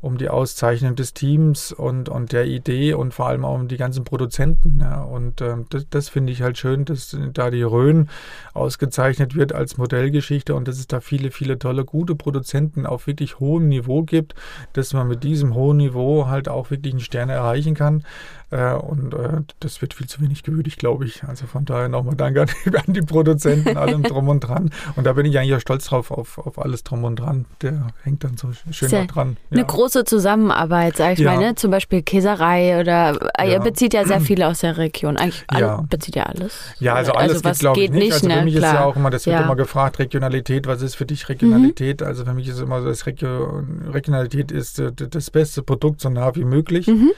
um 0.00 0.16
die 0.16 0.28
Auszeichnung 0.28 0.94
des 0.94 1.12
Teams 1.12 1.72
und, 1.72 2.08
und 2.08 2.30
der 2.30 2.46
Idee 2.46 2.94
und 2.94 3.12
vor 3.14 3.26
allem 3.26 3.44
auch 3.44 3.56
um 3.56 3.66
die 3.66 3.76
ganzen 3.76 4.04
Produzenten. 4.04 4.78
Ja. 4.80 5.02
Und 5.02 5.40
ähm, 5.40 5.66
das, 5.70 5.86
das 5.90 6.08
finde 6.08 6.32
ich 6.32 6.40
halt 6.42 6.56
schön, 6.56 6.84
dass 6.84 7.16
da 7.32 7.50
die 7.50 7.62
Rhön 7.62 8.08
ausgezeichnet 8.54 9.34
wird 9.34 9.52
als 9.52 9.76
Modellgeschichte 9.76 10.54
und 10.54 10.68
dass 10.68 10.78
es 10.78 10.86
da 10.86 11.00
viele, 11.00 11.32
viele 11.32 11.58
tolle, 11.58 11.84
gute 11.84 12.14
Produzenten 12.14 12.86
auf 12.86 13.08
wirklich 13.08 13.40
hohem 13.40 13.68
Niveau 13.68 14.04
gibt, 14.04 14.36
dass 14.72 14.92
man 14.92 15.08
mit 15.08 15.24
diesem 15.24 15.54
hohen 15.54 15.78
Niveau 15.78 16.28
halt 16.28 16.48
auch 16.48 16.70
wirklich 16.70 16.94
einen 16.94 17.00
Stern 17.00 17.28
erreichen 17.28 17.74
kann. 17.74 18.04
Äh, 18.50 18.72
und 18.74 19.12
äh, 19.12 19.42
das 19.60 19.82
wird 19.82 19.92
viel 19.92 20.06
zu 20.06 20.22
wenig 20.22 20.42
gewürdigt, 20.42 20.78
glaube 20.78 21.04
ich. 21.04 21.22
Also 21.24 21.46
von 21.46 21.64
daher 21.66 21.88
nochmal 21.88 22.14
Danke 22.16 22.42
an 22.42 22.48
die, 22.64 22.76
an 22.86 22.94
die 22.94 23.02
Produzenten, 23.02 23.76
allem 23.76 24.02
drum 24.02 24.28
und 24.28 24.40
dran. 24.40 24.70
Und 24.96 25.04
da 25.04 25.12
bin 25.12 25.26
ich 25.26 25.38
eigentlich 25.38 25.54
auch 25.54 25.60
stolz 25.60 25.84
drauf, 25.86 26.10
auf, 26.10 26.38
auf 26.38 26.58
alles 26.58 26.82
drum 26.82 27.04
und 27.04 27.16
dran. 27.16 27.44
Der 27.60 27.88
hängt 28.04 28.24
dann 28.24 28.36
so 28.38 28.48
schön 28.70 28.90
da 28.90 29.04
dran. 29.04 29.36
Eine 29.50 29.60
Ja. 29.60 29.66
große 29.66 30.04
Zusammenarbeit, 30.04 30.96
sag 30.96 31.12
ich 31.14 31.18
Ja. 31.18 31.34
mal, 31.34 31.38
ne? 31.40 31.54
Zum 31.56 31.70
Beispiel 31.70 32.02
Käserei 32.02 32.80
oder 32.80 33.18
äh, 33.38 33.46
ihr 33.48 33.52
Ja. 33.54 33.58
bezieht 33.58 33.92
ja 33.92 34.06
sehr 34.06 34.20
viele 34.22 34.46
aus 34.48 34.60
der 34.60 34.78
Region. 34.78 35.18
Eigentlich 35.18 35.44
alle, 35.48 35.84
bezieht 35.90 36.16
ja 36.16 36.22
alles. 36.24 36.54
Ja, 36.80 36.94
also 36.94 37.12
alles 37.12 37.44
was 37.44 37.58
geht, 37.58 37.60
glaube 37.60 37.80
ich, 37.80 37.90
nicht. 37.90 38.00
nicht, 38.00 38.12
also 38.14 38.28
für 38.30 38.34
ne? 38.36 38.44
mich 38.44 38.54
ist 38.54 38.60
Klar. 38.60 38.74
ja 38.74 38.84
auch 38.84 38.96
immer, 38.96 39.10
das 39.10 39.26
wird. 39.26 39.36
Mhm. 39.36 39.42
immer 39.44 39.56
gefragt, 39.56 39.98
Regionalität, 39.98 40.66
was 40.66 40.80
ist 40.80 40.94
für 40.94 41.04
dich 41.06 41.28
Regionalität? 41.28 42.02
Also 42.02 42.24
für 42.24 42.32
mich 42.34 42.48
ist 42.48 42.60
immer 42.60 42.80
so, 42.80 42.88
das 42.88 43.04
Regio 43.04 43.62
Regionalität 43.92 44.50
ist 44.52 44.82
das 44.96 45.30
beste 45.30 45.62
Produkt 45.62 46.00
so 46.00 46.08
nah 46.08 46.34
wie 46.34 46.44
möglich. 46.44 46.86
Mhm. 46.86 47.10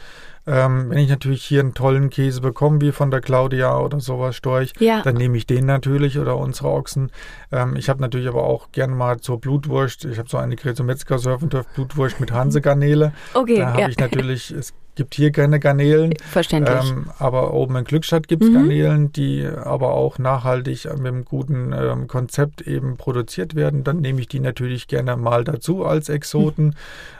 Ähm, 0.47 0.91
wenn 0.91 0.99
ich 0.99 1.09
natürlich 1.11 1.45
hier 1.45 1.61
einen 1.61 1.75
tollen 1.75 2.09
Käse 2.11 2.41
bekomme, 2.41 2.81
wie 2.81 2.93
von 2.93 3.11
der 3.11 3.21
Claudia 3.21 3.77
oder 3.79 4.01
sowas, 4.01 4.37
Storch, 4.37 4.73
Ja. 4.79 5.03
dann 5.03 5.17
nehme 5.17 5.37
ich 5.37 5.47
den 5.47 5.67
natürlich 5.67 6.19
oder 6.19 6.37
unsere 6.39 6.69
Ochsen. 6.71 7.11
Ähm, 7.53 7.77
ich 7.77 7.89
habe 7.89 8.01
natürlich 8.01 8.29
aber 8.29 8.43
auch 8.45 8.73
gern 8.73 8.97
mal 8.97 9.21
zur 9.21 9.41
Blutwurst, 9.41 10.05
ich 10.07 10.19
habe 10.19 10.29
so 10.29 10.39
eine 10.39 10.57
Grete 10.57 10.83
Metzger 10.83 11.19
Surfendorf 11.19 11.67
Blutwurst 11.75 12.21
mit 12.21 12.33
Hansegarnele. 12.33 13.13
Okay, 13.35 13.59
Da 13.59 13.69
habe 13.73 13.81
ja. 13.83 13.89
ich 13.89 13.99
natürlich, 13.99 14.51
es 14.51 14.73
gibt 14.95 15.15
hier 15.15 15.33
keine 15.33 15.61
Garnelen. 15.61 16.15
Verständlich. 16.31 16.91
Ähm, 16.91 17.11
aber 17.19 17.55
oben 17.55 17.77
in 17.77 17.85
Glückstadt 17.85 18.29
gibt 18.29 18.43
es 18.43 18.51
Mhm. 18.51 18.55
Garnelen, 18.55 19.13
die 19.13 19.47
aber 19.47 19.95
auch 19.95 20.19
nachhaltig 20.19 20.85
mit 20.85 21.07
einem 21.07 21.25
guten 21.25 21.73
ähm, 21.73 22.07
Konzept 22.09 22.61
eben 22.63 22.97
produziert 22.97 23.55
werden. 23.55 23.85
Dann 23.85 24.01
nehme 24.01 24.21
ich 24.21 24.29
die 24.29 24.41
natürlich 24.41 24.89
gerne 24.89 25.17
mal 25.17 25.45
dazu 25.45 25.85
als 25.85 26.09
Exoten. 26.09 26.75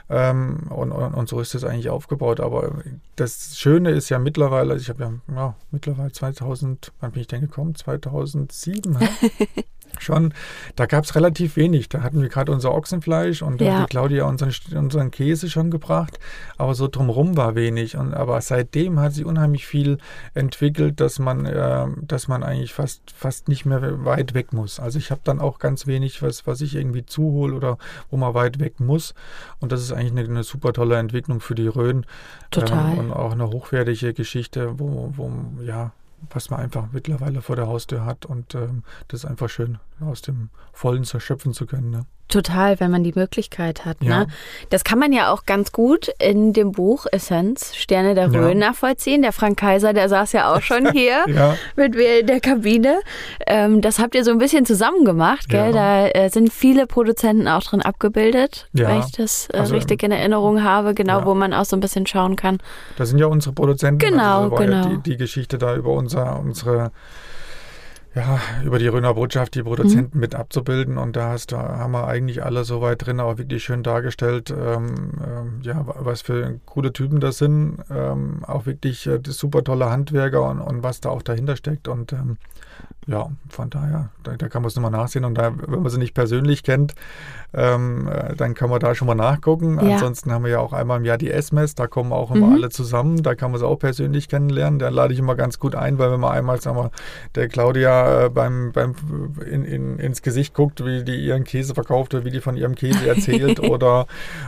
Ähm, 0.09 0.67
und, 0.69 0.91
und, 0.91 1.13
und 1.13 1.29
so 1.29 1.39
ist 1.39 1.55
das 1.55 1.63
eigentlich 1.63 1.89
aufgebaut. 1.89 2.39
Aber 2.39 2.71
das 3.15 3.57
Schöne 3.57 3.91
ist 3.91 4.09
ja 4.09 4.19
mittlerweile, 4.19 4.75
ich 4.75 4.89
habe 4.89 5.03
ja, 5.03 5.11
ja 5.35 5.55
mittlerweile 5.71 6.11
2000, 6.11 6.91
wann 6.99 7.11
bin 7.11 7.21
ich 7.21 7.27
denn 7.27 7.41
gekommen? 7.41 7.75
2007. 7.75 8.97
Schon, 9.99 10.33
da 10.75 10.85
gab 10.85 11.03
es 11.03 11.15
relativ 11.15 11.55
wenig. 11.55 11.89
Da 11.89 12.01
hatten 12.01 12.21
wir 12.21 12.29
gerade 12.29 12.51
unser 12.51 12.73
Ochsenfleisch 12.73 13.41
und 13.41 13.61
da 13.61 13.65
Ja. 13.65 13.73
hat 13.79 13.89
die 13.89 13.91
Claudia 13.91 14.25
unseren, 14.25 14.53
unseren 14.75 15.11
Käse 15.11 15.49
schon 15.49 15.69
gebracht, 15.71 16.19
aber 16.57 16.73
so 16.75 16.87
drumherum 16.87 17.37
war 17.37 17.55
wenig. 17.55 17.97
Und, 17.97 18.13
aber 18.13 18.41
seitdem 18.41 18.99
hat 18.99 19.13
sich 19.13 19.25
unheimlich 19.25 19.67
viel 19.67 19.97
entwickelt, 20.33 20.99
dass 20.99 21.19
man, 21.19 21.45
äh, 21.45 21.85
dass 22.01 22.27
man 22.27 22.43
eigentlich 22.43 22.73
fast, 22.73 23.11
fast 23.15 23.47
nicht 23.47 23.65
mehr 23.65 24.05
weit 24.05 24.33
weg 24.33 24.53
muss. 24.53 24.79
Also 24.79 24.97
ich 24.99 25.11
habe 25.11 25.21
dann 25.23 25.39
auch 25.39 25.59
ganz 25.59 25.87
wenig, 25.87 26.21
was, 26.21 26.47
was 26.47 26.61
ich 26.61 26.75
irgendwie 26.75 27.05
zuhole 27.05 27.53
oder 27.55 27.77
wo 28.09 28.17
man 28.17 28.33
weit 28.33 28.59
weg 28.59 28.79
muss. 28.79 29.13
Und 29.59 29.71
das 29.71 29.81
ist 29.81 29.91
eigentlich 29.91 30.11
eine, 30.11 30.21
eine 30.29 30.43
super 30.43 30.73
tolle 30.73 30.97
Entwicklung 30.97 31.39
für 31.41 31.55
die 31.55 31.67
Rhön. 31.67 32.05
Total. 32.49 32.93
Ähm, 32.93 32.99
und 32.99 33.11
auch 33.13 33.31
eine 33.33 33.47
hochwertige 33.49 34.13
Geschichte, 34.13 34.79
wo, 34.79 35.13
wo 35.15 35.31
ja, 35.63 35.91
was 36.29 36.49
man 36.49 36.59
einfach 36.59 36.87
mittlerweile 36.91 37.41
vor 37.41 37.55
der 37.55 37.67
Haustür 37.67 38.05
hat. 38.05 38.25
Und 38.25 38.55
ähm, 38.55 38.83
das 39.07 39.23
ist 39.23 39.29
einfach 39.29 39.49
schön, 39.49 39.79
aus 40.03 40.21
dem 40.21 40.49
Vollen 40.73 41.03
zerschöpfen 41.03 41.53
zu 41.53 41.65
können. 41.65 41.89
Ne? 41.89 42.05
Total, 42.27 42.79
wenn 42.79 42.91
man 42.91 43.03
die 43.03 43.11
Möglichkeit 43.13 43.83
hat. 43.83 43.97
Ja. 44.01 44.19
Ne? 44.19 44.27
Das 44.69 44.85
kann 44.85 44.97
man 44.97 45.11
ja 45.11 45.33
auch 45.33 45.45
ganz 45.45 45.73
gut 45.73 46.09
in 46.17 46.53
dem 46.53 46.71
Buch 46.71 47.05
Essenz, 47.11 47.75
Sterne 47.75 48.15
der 48.15 48.29
Ja. 48.29 48.39
Rhön 48.39 48.57
nachvollziehen. 48.57 49.21
Der 49.21 49.33
Frank 49.33 49.59
Kaiser, 49.59 49.91
der 49.91 50.07
saß 50.07 50.31
ja 50.31 50.53
auch 50.53 50.61
schon 50.61 50.89
hier 50.93 51.25
Ja, 51.27 51.57
mit 51.75 51.93
mir 51.93 52.21
in 52.21 52.27
der 52.27 52.39
Kabine. 52.39 53.01
Ähm, 53.45 53.81
das 53.81 53.99
habt 53.99 54.15
ihr 54.15 54.23
so 54.23 54.31
ein 54.31 54.37
bisschen 54.37 54.65
zusammen 54.65 55.03
gemacht, 55.03 55.49
gell? 55.49 55.73
Da 55.73 56.07
äh, 56.07 56.29
sind 56.29 56.53
viele 56.53 56.87
Produzenten 56.87 57.49
auch 57.49 57.63
drin 57.63 57.81
abgebildet, 57.81 58.69
Ja. 58.71 58.87
wenn 58.87 58.99
ich 58.99 59.11
das 59.11 59.49
äh, 59.51 59.57
Also, 59.57 59.75
richtig 59.75 60.01
in 60.01 60.11
Erinnerung 60.11 60.63
habe, 60.63 60.93
genau, 60.93 61.19
ja. 61.19 61.25
wo 61.25 61.33
man 61.33 61.53
auch 61.53 61.65
so 61.65 61.75
ein 61.75 61.81
bisschen 61.81 62.07
schauen 62.07 62.37
kann. 62.37 62.59
das 62.95 63.09
sind 63.09 63.19
ja 63.19 63.25
unsere 63.25 63.53
Produzenten. 63.53 63.97
Genau, 64.09 64.43
also 64.43 64.45
so 64.45 64.51
war 64.53 64.65
genau. 64.65 64.77
Ja 64.89 64.95
die, 64.95 65.11
die 65.11 65.17
Geschichte 65.17 65.57
da 65.57 65.75
über 65.75 65.91
unser, 65.91 66.39
unsere 66.39 66.91
ja, 68.13 68.39
über 68.65 68.77
die 68.77 68.87
Röner 68.87 69.13
Botschaft 69.13 69.55
die 69.55 69.63
Produzenten 69.63 70.17
mhm. 70.17 70.21
mit 70.21 70.35
abzubilden. 70.35 70.97
Und 70.97 71.15
da 71.15 71.29
hast, 71.29 71.51
da 71.53 71.77
haben 71.77 71.91
wir 71.93 72.07
eigentlich 72.07 72.43
alle 72.43 72.65
so 72.65 72.81
weit 72.81 73.05
drin 73.05 73.19
auch 73.19 73.37
wirklich 73.37 73.63
schön 73.63 73.83
dargestellt, 73.83 74.51
ähm, 74.51 75.13
ähm, 75.25 75.59
ja, 75.61 75.85
was 75.85 76.21
für 76.21 76.59
coole 76.65 76.91
Typen 76.91 77.19
das 77.21 77.37
sind. 77.37 77.77
Ähm, 77.89 78.43
auch 78.45 78.65
wirklich 78.65 79.07
äh, 79.07 79.19
super 79.25 79.63
tolle 79.63 79.89
Handwerker 79.89 80.43
und, 80.43 80.59
und 80.59 80.83
was 80.83 80.99
da 80.99 81.09
auch 81.09 81.21
dahinter 81.21 81.55
steckt. 81.55 81.87
Und 81.87 82.11
ähm, 82.11 82.37
ja, 83.07 83.29
von 83.49 83.69
daher, 83.69 84.09
da, 84.23 84.37
da 84.37 84.47
kann 84.47 84.61
man 84.61 84.67
es 84.67 84.75
nochmal 84.75 84.91
nachsehen. 84.91 85.25
Und 85.25 85.35
da, 85.35 85.51
wenn 85.67 85.81
man 85.81 85.89
sie 85.89 85.97
nicht 85.97 86.13
persönlich 86.13 86.63
kennt, 86.63 86.93
ähm, 87.53 88.07
äh, 88.07 88.35
dann 88.35 88.53
kann 88.53 88.69
man 88.69 88.79
da 88.79 88.95
schon 88.95 89.07
mal 89.07 89.15
nachgucken. 89.15 89.79
Ja. 89.81 89.95
Ansonsten 89.95 90.31
haben 90.31 90.45
wir 90.45 90.51
ja 90.51 90.59
auch 90.59 90.71
einmal 90.71 90.99
im 90.99 91.05
Jahr 91.05 91.17
die 91.17 91.31
S-Mess, 91.31 91.75
da 91.75 91.87
kommen 91.87 92.13
auch 92.13 92.31
immer 92.33 92.47
mhm. 92.47 92.53
alle 92.53 92.69
zusammen. 92.69 93.23
Da 93.23 93.35
kann 93.35 93.51
man 93.51 93.59
sie 93.59 93.67
auch 93.67 93.77
persönlich 93.77 94.29
kennenlernen. 94.29 94.79
Da 94.79 94.89
lade 94.89 95.13
ich 95.13 95.19
immer 95.19 95.35
ganz 95.35 95.59
gut 95.59 95.75
ein, 95.75 95.97
weil 95.97 96.11
wenn 96.11 96.19
man 96.19 96.31
einmal, 96.31 96.61
sagen 96.61 96.77
wir, 96.77 96.91
der 97.35 97.47
Claudia 97.49 98.25
äh, 98.25 98.29
beim, 98.29 98.71
beim 98.71 98.95
in, 99.49 99.65
in, 99.65 99.99
ins 99.99 100.21
Gesicht 100.21 100.53
guckt, 100.53 100.85
wie 100.85 101.03
die 101.03 101.25
ihren 101.25 101.43
Käse 101.43 101.73
verkauft 101.73 102.13
oder 102.13 102.23
wie 102.23 102.31
die 102.31 102.39
von 102.39 102.55
ihrem 102.55 102.75
Käse 102.75 103.07
erzählt 103.07 103.59
oder, 103.69 104.05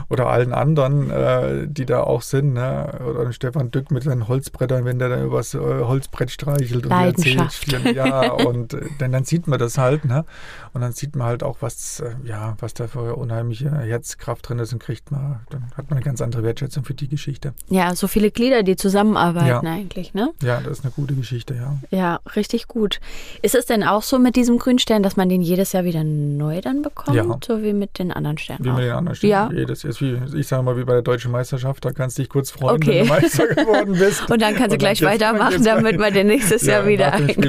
oder 0.10 0.28
allen 0.28 0.54
anderen, 0.54 1.10
äh, 1.10 1.67
die 1.67 1.86
da 1.86 2.02
auch 2.02 2.22
sind. 2.22 2.54
Ne? 2.54 3.00
Oder 3.04 3.34
Stefan 3.34 3.72
Dück 3.72 3.91
mit 3.91 4.04
seinen 4.04 4.28
Holzbrettern, 4.28 4.86
wenn 4.86 5.00
der 5.00 5.10
dann 5.10 5.26
übers 5.26 5.54
äh, 5.56 5.60
Holzbrett 5.60 6.32
streichelt 6.32 6.86
und 6.86 6.91
erzählt. 6.91 7.96
Ja, 7.96 8.22
und 8.45 8.73
äh, 8.73 8.81
dann, 8.99 9.12
dann 9.12 9.23
sieht 9.23 9.47
man 9.47 9.59
das 9.59 9.77
halt. 9.77 10.05
Ne? 10.05 10.25
Und 10.73 10.81
dann 10.81 10.91
sieht 10.91 11.15
man 11.15 11.27
halt 11.27 11.43
auch, 11.43 11.57
was, 11.62 11.99
äh, 11.99 12.12
ja, 12.23 12.55
was 12.59 12.73
da 12.73 12.88
für 12.88 13.15
unheimliche 13.15 13.71
Herzkraft 13.71 14.49
drin 14.49 14.59
ist 14.59 14.73
und 14.73 14.79
kriegt 14.79 15.12
man, 15.12 15.41
dann 15.49 15.71
hat 15.75 15.89
man 15.89 15.97
eine 15.97 16.05
ganz 16.05 16.21
andere 16.21 16.43
Wertschätzung 16.43 16.83
für 16.83 16.93
die 16.93 17.07
Geschichte. 17.07 17.53
Ja, 17.69 17.95
so 17.95 18.07
viele 18.07 18.31
Glieder, 18.31 18.63
die 18.63 18.75
zusammenarbeiten 18.75 19.65
ja. 19.65 19.71
eigentlich, 19.71 20.13
ne? 20.13 20.31
Ja, 20.41 20.62
das 20.62 20.79
ist 20.79 20.86
eine 20.86 20.91
gute 20.91 21.13
Geschichte, 21.13 21.55
ja. 21.55 21.77
Ja, 21.91 22.19
richtig 22.36 22.67
gut. 22.67 22.99
Ist 23.41 23.55
es 23.55 23.65
denn 23.65 23.83
auch 23.83 24.01
so 24.01 24.19
mit 24.19 24.36
diesem 24.36 24.57
Grünstern, 24.57 25.03
dass 25.03 25.15
man 25.15 25.29
den 25.29 25.41
jedes 25.41 25.73
Jahr 25.73 25.83
wieder 25.83 26.03
neu 26.03 26.62
dann 26.62 26.81
bekommt? 26.81 27.15
Ja. 27.15 27.23
So 27.45 27.62
wie 27.62 27.73
mit 27.73 27.99
den 27.99 28.12
anderen 28.12 28.38
Sternen? 28.38 28.65
Wie 28.65 28.69
auch? 28.69 28.75
mit 28.75 28.86
den 28.86 28.93
anderen 28.93 29.15
Sternen. 29.15 29.51
Ja. 29.51 29.59
Jedes, 29.59 29.83
ist 29.83 30.01
wie, 30.01 30.19
ich 30.36 30.47
sage 30.47 30.63
mal, 30.63 30.77
wie 30.77 30.83
bei 30.83 30.93
der 30.93 31.01
Deutschen 31.01 31.31
Meisterschaft, 31.31 31.86
da 31.86 31.91
kannst 31.91 32.17
du 32.17 32.23
dich 32.23 32.29
kurz 32.29 32.51
freuen, 32.51 32.77
okay. 32.77 33.01
wenn 33.01 33.07
du 33.07 33.13
Meister 33.13 33.47
geworden 33.47 33.95
bist. 33.97 34.29
und 34.29 34.41
dann 34.41 34.55
kannst 34.55 34.73
du 34.73 34.77
gleich 34.77 35.01
weitermachen, 35.01 35.63
damit 35.63 35.99
man 35.99 36.13
den 36.13 36.27
nächstes 36.27 36.65
Jahr 36.65 36.88
wieder 36.88 37.12
nach 37.12 37.27
dem 37.27 37.41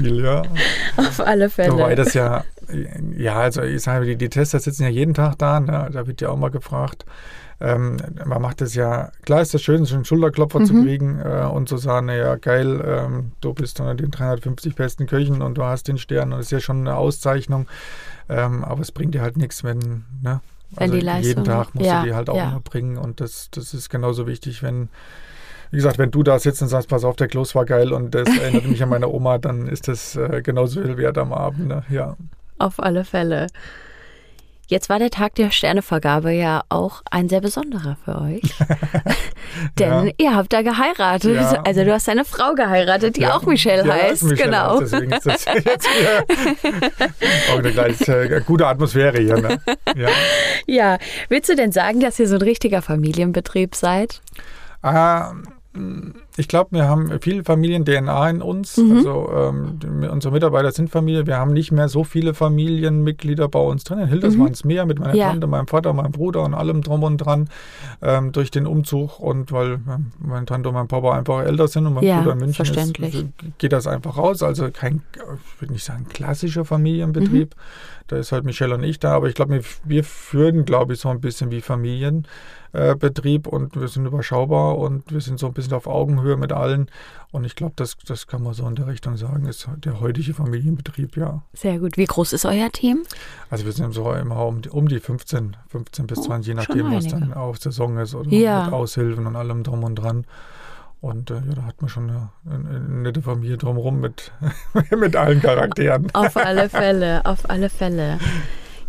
Spiel, 0.00 0.22
vor 0.22 0.42
dem 0.42 0.56
Spiel, 0.56 0.96
ja. 0.96 1.08
Auf 1.08 1.20
alle 1.20 1.50
Fälle. 1.50 1.72
Wobei 1.72 1.94
das 1.94 2.14
ja 2.14 2.44
ja, 3.16 3.36
also 3.36 3.62
ich 3.62 3.82
sage, 3.82 4.06
die, 4.06 4.16
die 4.16 4.28
Tester 4.28 4.58
sitzen 4.58 4.84
ja 4.84 4.88
jeden 4.88 5.14
Tag 5.14 5.38
da, 5.38 5.60
ne? 5.60 5.90
da 5.92 6.06
wird 6.06 6.20
ja 6.20 6.30
auch 6.30 6.36
mal 6.36 6.50
gefragt. 6.50 7.04
Ähm, 7.62 7.98
man 8.24 8.40
macht 8.40 8.62
es 8.62 8.74
ja, 8.74 9.10
klar 9.22 9.42
ist 9.42 9.52
das 9.52 9.60
schön, 9.62 9.84
so 9.84 9.94
einen 9.94 10.06
Schulterklopfer 10.06 10.60
mhm. 10.60 10.64
zu 10.64 10.82
kriegen 10.82 11.20
äh, 11.20 11.44
und 11.44 11.68
zu 11.68 11.76
sagen, 11.76 12.06
naja, 12.06 12.36
geil, 12.36 12.82
ähm, 12.86 13.32
du 13.42 13.52
bist 13.52 13.80
unter 13.80 13.94
den 13.94 14.10
350 14.10 14.74
besten 14.74 15.06
Köchen 15.06 15.42
und 15.42 15.58
du 15.58 15.64
hast 15.64 15.88
den 15.88 15.98
Stern 15.98 16.32
und 16.32 16.38
das 16.38 16.46
ist 16.46 16.52
ja 16.52 16.60
schon 16.60 16.80
eine 16.80 16.96
Auszeichnung. 16.96 17.66
Ähm, 18.30 18.64
aber 18.64 18.80
es 18.80 18.92
bringt 18.92 19.14
dir 19.14 19.20
halt 19.20 19.36
nichts, 19.36 19.62
wenn, 19.62 20.04
ne? 20.22 20.40
Also 20.76 20.92
wenn 20.92 21.00
die 21.00 21.04
Leistung, 21.04 21.28
jeden 21.28 21.44
Tag 21.44 21.74
musst 21.74 21.86
ja, 21.86 22.00
du 22.00 22.06
die 22.06 22.14
halt 22.14 22.30
auch 22.30 22.36
ja. 22.36 22.50
immer 22.50 22.60
bringen 22.60 22.96
und 22.96 23.20
das, 23.20 23.48
das 23.50 23.74
ist 23.74 23.90
genauso 23.90 24.26
wichtig, 24.26 24.62
wenn 24.62 24.88
wie 25.70 25.76
gesagt, 25.76 25.98
wenn 25.98 26.10
du 26.10 26.22
da 26.22 26.38
sitzt 26.38 26.62
und 26.62 26.68
sagst, 26.68 26.88
pass 26.88 27.04
auf, 27.04 27.16
der 27.16 27.28
Kloß 27.28 27.54
war 27.54 27.64
geil 27.64 27.92
und 27.92 28.14
das 28.14 28.28
erinnert 28.28 28.66
mich 28.66 28.82
an 28.82 28.88
meine 28.88 29.08
Oma, 29.08 29.38
dann 29.38 29.68
ist 29.68 29.88
das 29.88 30.16
äh, 30.16 30.42
genauso 30.42 30.82
viel 30.82 30.96
wert 30.96 31.16
am 31.18 31.32
Abend. 31.32 31.68
Ne? 31.68 31.84
Ja. 31.90 32.16
Auf 32.58 32.80
alle 32.80 33.04
Fälle. 33.04 33.46
Jetzt 34.70 34.88
war 34.88 35.00
der 35.00 35.10
Tag 35.10 35.34
der 35.34 35.50
Sternevergabe 35.50 36.30
ja 36.30 36.62
auch 36.68 37.02
ein 37.10 37.28
sehr 37.28 37.40
besonderer 37.40 37.96
für 38.04 38.20
euch. 38.20 38.40
Denn 39.80 40.06
ja. 40.06 40.12
ihr 40.16 40.36
habt 40.36 40.52
da 40.52 40.62
geheiratet. 40.62 41.34
Ja. 41.34 41.62
Also 41.64 41.82
du 41.82 41.92
hast 41.92 42.08
eine 42.08 42.24
Frau 42.24 42.54
geheiratet, 42.54 43.16
die 43.16 43.22
ja. 43.22 43.34
auch 43.34 43.42
Michelle 43.42 43.92
heißt. 43.92 44.22
Michelle 44.22 44.50
genau. 44.50 44.80
Heißt, 44.80 44.92
deswegen 44.92 45.12
ist 45.12 45.26
das 45.26 45.44
jetzt 45.44 45.88
auch 47.52 47.58
eine 47.58 47.72
gleich, 47.72 48.08
äh, 48.08 48.40
gute 48.46 48.68
Atmosphäre 48.68 49.18
hier. 49.18 49.40
Ne? 49.40 49.60
Ja. 50.68 50.98
Willst 51.28 51.48
du 51.48 51.56
denn 51.56 51.72
sagen, 51.72 51.98
dass 51.98 52.20
ihr 52.20 52.28
so 52.28 52.36
ein 52.36 52.42
richtiger 52.42 52.80
Familienbetrieb 52.80 53.74
seid? 53.74 54.20
Ähm, 54.84 55.48
ich 56.36 56.48
glaube, 56.48 56.72
wir 56.72 56.88
haben 56.88 57.20
viel 57.20 57.44
Familien-DNA 57.44 58.30
in 58.30 58.42
uns. 58.42 58.76
Mhm. 58.76 58.96
Also 58.96 59.30
ähm, 59.32 59.78
unsere 60.10 60.34
Mitarbeiter 60.34 60.72
sind 60.72 60.90
Familie. 60.90 61.28
Wir 61.28 61.36
haben 61.36 61.52
nicht 61.52 61.70
mehr 61.70 61.88
so 61.88 62.02
viele 62.02 62.34
Familienmitglieder 62.34 63.48
bei 63.48 63.60
uns 63.60 63.84
drin. 63.84 64.00
In 64.00 64.08
Hilders 64.08 64.34
mhm. 64.34 64.40
waren 64.40 64.52
es 64.52 64.64
mehr 64.64 64.84
mit 64.84 64.98
meiner 64.98 65.14
ja. 65.14 65.28
Tante, 65.28 65.46
meinem 65.46 65.68
Vater, 65.68 65.92
meinem 65.92 66.10
Bruder 66.10 66.42
und 66.42 66.54
allem 66.54 66.82
drum 66.82 67.04
und 67.04 67.18
dran 67.18 67.48
ähm, 68.02 68.32
durch 68.32 68.50
den 68.50 68.66
Umzug. 68.66 69.20
Und 69.20 69.52
weil 69.52 69.78
meine 70.18 70.44
Tante 70.44 70.70
und 70.70 70.74
mein 70.74 70.88
Papa 70.88 71.16
einfach 71.16 71.44
älter 71.44 71.68
sind 71.68 71.86
und 71.86 71.94
mein 71.94 72.04
ja, 72.04 72.18
Bruder 72.18 72.32
in 72.32 72.38
München 72.38 72.66
ist, 72.66 72.94
geht 73.58 73.72
das 73.72 73.86
einfach 73.86 74.16
raus. 74.16 74.42
Also 74.42 74.70
kein, 74.72 75.02
ich 75.14 75.60
würde 75.60 75.72
nicht 75.72 75.84
sagen, 75.84 76.06
klassischer 76.08 76.64
Familienbetrieb. 76.64 77.54
Mhm. 77.54 77.60
Da 78.08 78.16
ist 78.16 78.32
halt 78.32 78.44
Michelle 78.44 78.74
und 78.74 78.82
ich 78.82 78.98
da. 78.98 79.12
Aber 79.12 79.28
ich 79.28 79.36
glaube, 79.36 79.54
wir, 79.54 79.62
wir 79.84 80.02
führen, 80.02 80.64
glaube 80.64 80.94
ich, 80.94 81.00
so 81.00 81.10
ein 81.10 81.20
bisschen 81.20 81.52
wie 81.52 81.60
Familien. 81.60 82.26
Äh, 82.72 82.94
Betrieb 82.94 83.48
und 83.48 83.74
wir 83.74 83.88
sind 83.88 84.06
überschaubar 84.06 84.78
und 84.78 85.10
wir 85.10 85.20
sind 85.20 85.40
so 85.40 85.48
ein 85.48 85.52
bisschen 85.52 85.72
auf 85.72 85.88
Augenhöhe 85.88 86.36
mit 86.36 86.52
allen. 86.52 86.88
Und 87.32 87.44
ich 87.44 87.56
glaube, 87.56 87.72
das, 87.74 87.96
das 88.06 88.28
kann 88.28 88.44
man 88.44 88.54
so 88.54 88.66
in 88.68 88.76
der 88.76 88.86
Richtung 88.86 89.16
sagen, 89.16 89.46
ist 89.46 89.68
der 89.78 89.98
heutige 89.98 90.34
Familienbetrieb, 90.34 91.16
ja. 91.16 91.42
Sehr 91.52 91.80
gut. 91.80 91.96
Wie 91.96 92.04
groß 92.04 92.32
ist 92.32 92.44
euer 92.44 92.70
Team? 92.70 93.02
Also 93.50 93.64
wir 93.64 93.72
sind 93.72 93.92
so 93.92 94.12
immer 94.12 94.46
um, 94.46 94.62
um 94.70 94.86
die 94.86 95.00
15, 95.00 95.56
15 95.68 96.06
bis 96.06 96.22
20, 96.22 96.46
je 96.48 96.54
nachdem, 96.54 96.92
was 96.92 97.08
dann 97.08 97.32
auf 97.32 97.58
Saison 97.58 97.98
ist 97.98 98.14
oder 98.14 98.30
ja. 98.30 98.64
mit 98.64 98.72
Aushilfen 98.72 99.26
und 99.26 99.34
allem 99.34 99.64
drum 99.64 99.82
und 99.82 99.96
dran. 99.96 100.24
Und 101.00 101.30
äh, 101.30 101.34
ja, 101.34 101.54
da 101.56 101.62
hat 101.62 101.80
man 101.80 101.88
schon 101.88 102.10
eine, 102.10 102.28
eine 102.48 102.80
nette 102.80 103.22
Familie 103.22 103.56
drumherum 103.56 104.00
mit, 104.00 104.32
mit 104.96 105.16
allen 105.16 105.40
Charakteren. 105.40 106.08
Auf 106.12 106.36
alle 106.36 106.68
Fälle, 106.68 107.24
auf 107.24 107.48
alle 107.48 107.70
Fälle. 107.70 108.18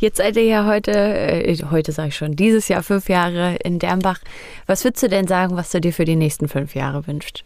Jetzt 0.01 0.17
seid 0.17 0.35
ihr 0.35 0.45
ja 0.45 0.65
heute, 0.65 0.91
äh, 0.91 1.55
heute 1.69 1.91
sage 1.91 2.07
ich 2.07 2.15
schon, 2.15 2.35
dieses 2.35 2.67
Jahr 2.67 2.81
fünf 2.81 3.07
Jahre 3.07 3.57
in 3.57 3.77
Dernbach. 3.77 4.17
Was 4.65 4.83
würdest 4.83 5.03
du 5.03 5.09
denn 5.09 5.27
sagen, 5.27 5.55
was 5.55 5.69
du 5.69 5.79
dir 5.79 5.93
für 5.93 6.05
die 6.05 6.15
nächsten 6.15 6.47
fünf 6.47 6.73
Jahre 6.73 7.05
wünschst? 7.05 7.43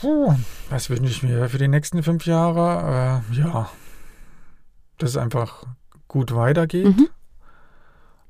Puh, 0.00 0.34
was 0.70 0.88
wünsche 0.88 1.10
ich 1.10 1.22
mir 1.22 1.50
für 1.50 1.58
die 1.58 1.68
nächsten 1.68 2.02
fünf 2.02 2.24
Jahre? 2.24 3.22
Äh, 3.30 3.36
ja, 3.38 3.68
dass 4.96 5.10
es 5.10 5.16
einfach 5.18 5.66
gut 6.08 6.34
weitergeht. 6.34 6.86
Mhm. 6.86 7.08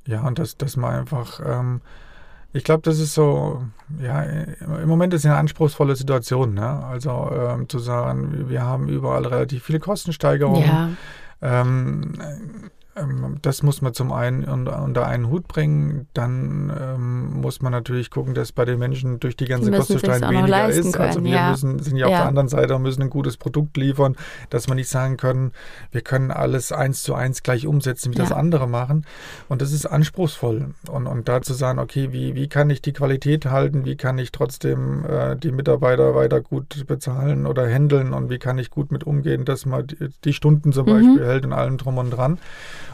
Ja, 0.09 0.23
und 0.23 0.41
dass, 0.41 0.57
dass 0.57 0.77
man 0.77 0.99
einfach, 0.99 1.41
ähm, 1.47 1.81
ich 2.53 2.65
glaube, 2.65 2.83
das 2.83 2.99
ist 2.99 3.15
so, 3.15 3.63
ja, 4.03 4.21
im 4.23 4.89
Moment 4.89 5.15
ist 5.15 5.21
es 5.21 5.27
eine 5.27 5.37
anspruchsvolle 5.37 5.95
Situation. 5.95 6.55
Ne? 6.55 6.85
Also 6.85 7.31
ähm, 7.33 7.69
zu 7.69 7.79
sagen, 7.79 8.49
wir 8.49 8.63
haben 8.63 8.89
überall 8.89 9.25
relativ 9.25 9.63
viele 9.63 9.79
Kostensteigerungen. 9.79 10.67
Ja. 10.67 10.91
Ähm, 11.45 12.13
das 13.43 13.63
muss 13.65 13.83
man 13.83 13.93
zum 13.93 14.13
einen 14.13 14.45
unter 14.45 15.07
einen 15.07 15.29
Hut 15.29 15.49
bringen. 15.49 16.07
Dann 16.15 16.73
ähm, 16.81 17.41
muss 17.41 17.61
man 17.61 17.73
natürlich 17.73 18.11
gucken, 18.11 18.35
dass 18.35 18.53
bei 18.53 18.65
den 18.65 18.79
Menschen 18.79 19.19
durch 19.19 19.37
die 19.37 19.47
ganze 19.47 19.73
Kostenstein 19.73 20.23
weniger 20.23 20.69
ist. 20.69 20.93
Können, 20.93 21.09
also 21.09 21.25
wir 21.25 21.31
ja. 21.33 21.51
müssen, 21.51 21.81
sind 21.81 21.97
ja, 21.97 22.09
ja 22.09 22.15
auf 22.15 22.21
der 22.21 22.29
anderen 22.29 22.49
Seite 22.49 22.77
und 22.77 22.83
müssen 22.83 23.03
ein 23.03 23.11
gutes 23.11 23.37
Produkt 23.37 23.77
liefern, 23.77 24.17
dass 24.51 24.69
wir 24.69 24.77
nicht 24.77 24.89
sagen 24.89 25.17
können, 25.17 25.51
wir 25.91 26.03
können 26.03 26.31
alles 26.31 26.71
eins 26.71 27.03
zu 27.03 27.15
eins 27.15 27.43
gleich 27.43 27.67
umsetzen, 27.67 28.13
wie 28.13 28.19
ja. 28.19 28.23
das 28.23 28.33
andere 28.33 28.69
machen. 28.69 29.05
Und 29.49 29.61
das 29.61 29.73
ist 29.73 29.87
anspruchsvoll. 29.87 30.75
Und, 30.89 31.07
und 31.09 31.29
da 31.29 31.43
zu 31.43 31.53
sagen, 31.53 31.81
okay, 31.81 32.13
wie, 32.13 32.37
wie 32.37 32.49
kann 32.49 32.71
ich 32.71 32.81
die 32.81 32.93
Qualität 32.93 33.47
halten, 33.47 33.85
wie 33.85 33.97
kann 33.97 34.19
ich 34.19 34.31
trotzdem 34.31 35.05
äh, 35.05 35.37
die 35.37 35.51
Mitarbeiter 35.51 36.15
weiter 36.15 36.41
gut 36.41 36.87
bezahlen 36.87 37.47
oder 37.47 37.69
handeln 37.69 38.13
und 38.13 38.31
wie 38.31 38.39
kann 38.39 38.59
ich 38.59 38.71
gut 38.71 38.93
mit 38.93 39.05
umgehen, 39.05 39.45
dass 39.45 39.67
man 39.67 39.89
die, 39.89 40.11
die 40.25 40.33
Stunden 40.33 40.73
zum 40.73 40.87
mhm. 40.87 40.91
Beispiel 40.91 41.27
hält 41.27 41.45
und 41.45 41.53
allem 41.53 41.77
drum 41.77 41.99
und 41.99 42.11
dran. 42.11 42.39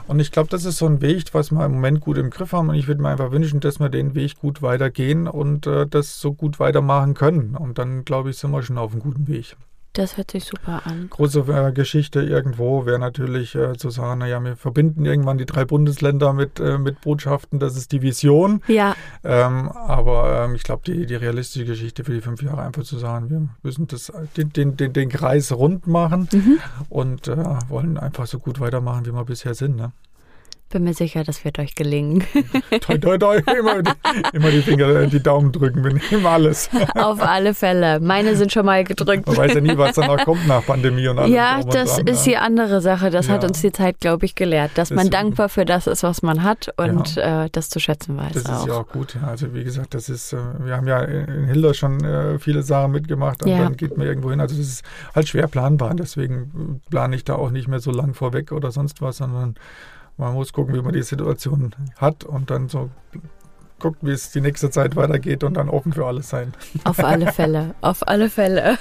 Und 0.06 0.20
ich 0.20 0.32
glaube, 0.32 0.48
das 0.48 0.64
ist 0.64 0.78
so 0.78 0.86
ein 0.86 1.00
Weg, 1.00 1.32
was 1.32 1.50
wir 1.50 1.64
im 1.64 1.72
Moment 1.72 2.00
gut 2.00 2.18
im 2.18 2.30
Griff 2.30 2.52
haben. 2.52 2.68
Und 2.68 2.74
ich 2.74 2.88
würde 2.88 3.02
mir 3.02 3.08
einfach 3.08 3.30
wünschen, 3.30 3.60
dass 3.60 3.80
wir 3.80 3.88
den 3.88 4.14
Weg 4.14 4.38
gut 4.38 4.62
weitergehen 4.62 5.28
und 5.28 5.66
äh, 5.66 5.86
das 5.86 6.20
so 6.20 6.32
gut 6.32 6.58
weitermachen 6.58 7.14
können. 7.14 7.56
Und 7.56 7.78
dann, 7.78 8.04
glaube 8.04 8.30
ich, 8.30 8.38
sind 8.38 8.50
wir 8.50 8.62
schon 8.62 8.78
auf 8.78 8.92
einem 8.92 9.00
guten 9.00 9.28
Weg. 9.28 9.56
Das 9.92 10.16
hört 10.16 10.30
sich 10.30 10.44
super 10.44 10.82
an. 10.84 11.08
Große 11.10 11.40
äh, 11.48 11.72
Geschichte 11.72 12.22
irgendwo 12.22 12.86
wäre 12.86 13.00
natürlich 13.00 13.56
äh, 13.56 13.76
zu 13.76 13.90
sagen, 13.90 14.20
naja, 14.20 14.38
wir 14.40 14.56
verbinden 14.56 15.04
irgendwann 15.04 15.36
die 15.36 15.46
drei 15.46 15.64
Bundesländer 15.64 16.32
mit, 16.32 16.60
äh, 16.60 16.78
mit 16.78 17.00
Botschaften, 17.00 17.58
das 17.58 17.76
ist 17.76 17.90
die 17.90 18.00
Vision. 18.00 18.62
Ja. 18.68 18.94
Ähm, 19.24 19.68
aber 19.68 20.44
ähm, 20.44 20.54
ich 20.54 20.62
glaube, 20.62 20.82
die, 20.86 21.06
die 21.06 21.16
realistische 21.16 21.64
Geschichte 21.64 22.04
für 22.04 22.12
die 22.12 22.20
fünf 22.20 22.40
Jahre 22.40 22.62
einfach 22.62 22.84
zu 22.84 22.98
sagen, 22.98 23.30
wir 23.30 23.48
müssen 23.64 23.88
das, 23.88 24.12
den, 24.36 24.52
den, 24.52 24.76
den, 24.76 24.92
den 24.92 25.08
Kreis 25.08 25.50
rund 25.50 25.88
machen 25.88 26.28
mhm. 26.32 26.58
und 26.88 27.26
äh, 27.26 27.36
wollen 27.68 27.98
einfach 27.98 28.28
so 28.28 28.38
gut 28.38 28.60
weitermachen, 28.60 29.06
wie 29.06 29.12
wir 29.12 29.24
bisher 29.24 29.54
sind. 29.54 29.74
Ne? 29.74 29.92
Bin 30.70 30.84
mir 30.84 30.94
sicher, 30.94 31.22
das 31.24 31.44
wird 31.44 31.58
euch 31.58 31.74
gelingen. 31.74 32.24
toi, 32.80 32.96
toi, 32.98 33.18
toi, 33.18 33.36
immer, 33.58 33.82
die, 33.82 33.90
immer 34.32 34.50
die 34.50 34.62
Finger, 34.62 35.06
die 35.06 35.22
Daumen 35.22 35.52
drücken, 35.52 35.84
wir 35.84 35.92
nehmen 35.92 36.24
alles. 36.26 36.70
Auf 36.94 37.20
alle 37.20 37.54
Fälle. 37.54 38.00
Meine 38.00 38.36
sind 38.36 38.52
schon 38.52 38.64
mal 38.66 38.82
gedrückt. 38.84 39.26
Man 39.26 39.36
weiß 39.36 39.54
ja 39.54 39.60
nie, 39.60 39.76
was 39.76 39.96
danach 39.96 40.24
kommt 40.24 40.46
nach 40.46 40.64
Pandemie 40.64 41.06
und 41.08 41.18
allem. 41.18 41.32
Ja, 41.32 41.62
das 41.62 41.96
dran, 41.96 42.06
ist 42.06 42.26
ja. 42.26 42.30
die 42.32 42.36
andere 42.38 42.80
Sache. 42.80 43.10
Das 43.10 43.28
hat 43.28 43.42
Ja. 43.42 43.48
uns 43.48 43.60
die 43.60 43.72
Zeit, 43.72 44.00
glaube 44.00 44.24
ich, 44.24 44.34
gelehrt, 44.34 44.70
dass 44.76 44.90
man 44.90 45.06
Deswegen. 45.10 45.10
dankbar 45.12 45.48
für 45.48 45.64
das 45.64 45.86
ist, 45.86 46.02
was 46.02 46.22
man 46.22 46.42
hat 46.42 46.72
und 46.76 47.16
äh, 47.16 47.48
das 47.52 47.68
zu 47.68 47.80
schätzen 47.80 48.16
weiß 48.16 48.32
Das 48.32 48.46
auch. 48.46 48.60
ist 48.60 48.66
ja 48.68 48.74
auch 48.74 48.88
gut. 48.88 49.16
Ja. 49.20 49.28
Also 49.28 49.52
wie 49.54 49.64
gesagt, 49.64 49.94
das 49.94 50.08
ist, 50.08 50.32
äh, 50.32 50.38
wir 50.64 50.76
haben 50.76 50.86
ja 50.86 51.00
in 51.02 51.46
Hilda 51.46 51.74
schon 51.74 52.02
äh, 52.04 52.38
viele 52.38 52.62
Sachen 52.62 52.92
mitgemacht 52.92 53.42
und 53.42 53.48
Ja. 53.50 53.58
dann 53.58 53.76
geht 53.76 53.96
man 53.96 54.06
irgendwo 54.06 54.30
hin. 54.30 54.40
Also 54.40 54.56
das 54.56 54.66
ist 54.66 54.84
halt 55.14 55.28
schwer 55.28 55.46
planbar. 55.48 55.94
Deswegen 55.94 56.80
plane 56.90 57.16
ich 57.16 57.24
da 57.24 57.34
auch 57.34 57.50
nicht 57.50 57.66
mehr 57.68 57.80
so 57.80 57.90
lang 57.90 58.14
vorweg 58.14 58.52
oder 58.52 58.70
sonst 58.70 59.02
was, 59.02 59.16
sondern 59.18 59.56
man 60.20 60.34
muss 60.34 60.52
gucken, 60.52 60.74
wie 60.74 60.82
man 60.82 60.92
die 60.92 61.02
Situation 61.02 61.74
hat 61.96 62.24
und 62.24 62.50
dann 62.50 62.68
so 62.68 62.90
guckt, 63.78 64.00
wie 64.02 64.10
es 64.10 64.30
die 64.30 64.42
nächste 64.42 64.70
Zeit 64.70 64.94
weitergeht 64.94 65.42
und 65.42 65.54
dann 65.54 65.70
offen 65.70 65.94
für 65.94 66.04
alles 66.04 66.28
sein. 66.28 66.52
Auf 66.84 67.02
alle 67.02 67.32
Fälle, 67.32 67.74
auf 67.80 68.06
alle 68.06 68.28
Fälle. 68.28 68.76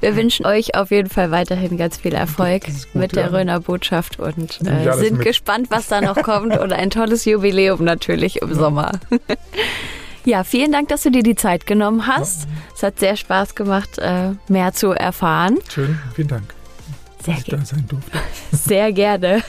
Wir 0.00 0.16
wünschen 0.16 0.46
euch 0.46 0.74
auf 0.74 0.90
jeden 0.90 1.10
Fall 1.10 1.30
weiterhin 1.30 1.76
ganz 1.76 1.98
viel 1.98 2.14
Erfolg 2.14 2.64
gut, 2.64 2.94
mit 2.94 3.14
der 3.14 3.26
ja. 3.26 3.28
Röner 3.28 3.60
Botschaft 3.60 4.18
und 4.18 4.62
äh, 4.66 4.92
sind 4.94 5.18
mit. 5.18 5.26
gespannt, 5.26 5.66
was 5.70 5.88
da 5.88 6.00
noch 6.00 6.22
kommt 6.22 6.56
und 6.56 6.72
ein 6.72 6.88
tolles 6.88 7.26
Jubiläum 7.26 7.84
natürlich 7.84 8.40
im 8.40 8.54
Sommer. 8.54 8.92
Ja, 10.24 10.42
vielen 10.42 10.72
Dank, 10.72 10.88
dass 10.88 11.04
du 11.04 11.12
dir 11.12 11.22
die 11.22 11.36
Zeit 11.36 11.66
genommen 11.66 12.08
hast. 12.08 12.48
Es 12.74 12.82
hat 12.82 12.98
sehr 12.98 13.14
Spaß 13.14 13.54
gemacht, 13.54 13.98
äh, 13.98 14.30
mehr 14.48 14.72
zu 14.72 14.90
erfahren. 14.90 15.58
Schön, 15.68 16.00
vielen 16.16 16.26
Dank, 16.26 16.52
Sehr, 17.26 17.34
dass 17.34 17.42
ich 17.42 17.50
ge 17.50 17.58
da 17.58 17.64
sein 17.64 17.84
durfte. 17.88 18.18
sehr 18.52 18.92
gerne. 18.92 19.42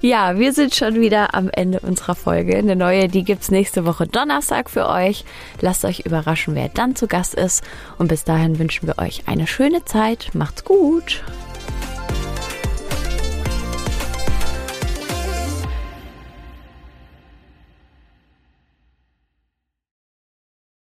Ja, 0.00 0.38
wir 0.38 0.52
sind 0.52 0.74
schon 0.74 1.00
wieder 1.00 1.34
am 1.34 1.50
Ende 1.50 1.80
unserer 1.80 2.14
Folge. 2.14 2.56
Eine 2.56 2.76
neue, 2.76 3.08
die 3.08 3.24
gibt's 3.24 3.50
nächste 3.50 3.84
Woche 3.84 4.06
Donnerstag 4.06 4.70
für 4.70 4.88
euch. 4.88 5.24
Lasst 5.60 5.84
euch 5.84 6.00
überraschen, 6.00 6.54
wer 6.54 6.68
dann 6.68 6.96
zu 6.96 7.06
Gast 7.06 7.34
ist. 7.34 7.62
Und 7.98 8.08
bis 8.08 8.24
dahin 8.24 8.58
wünschen 8.58 8.86
wir 8.86 8.98
euch 8.98 9.24
eine 9.26 9.46
schöne 9.46 9.84
Zeit. 9.84 10.30
Macht's 10.34 10.64
gut. 10.64 11.22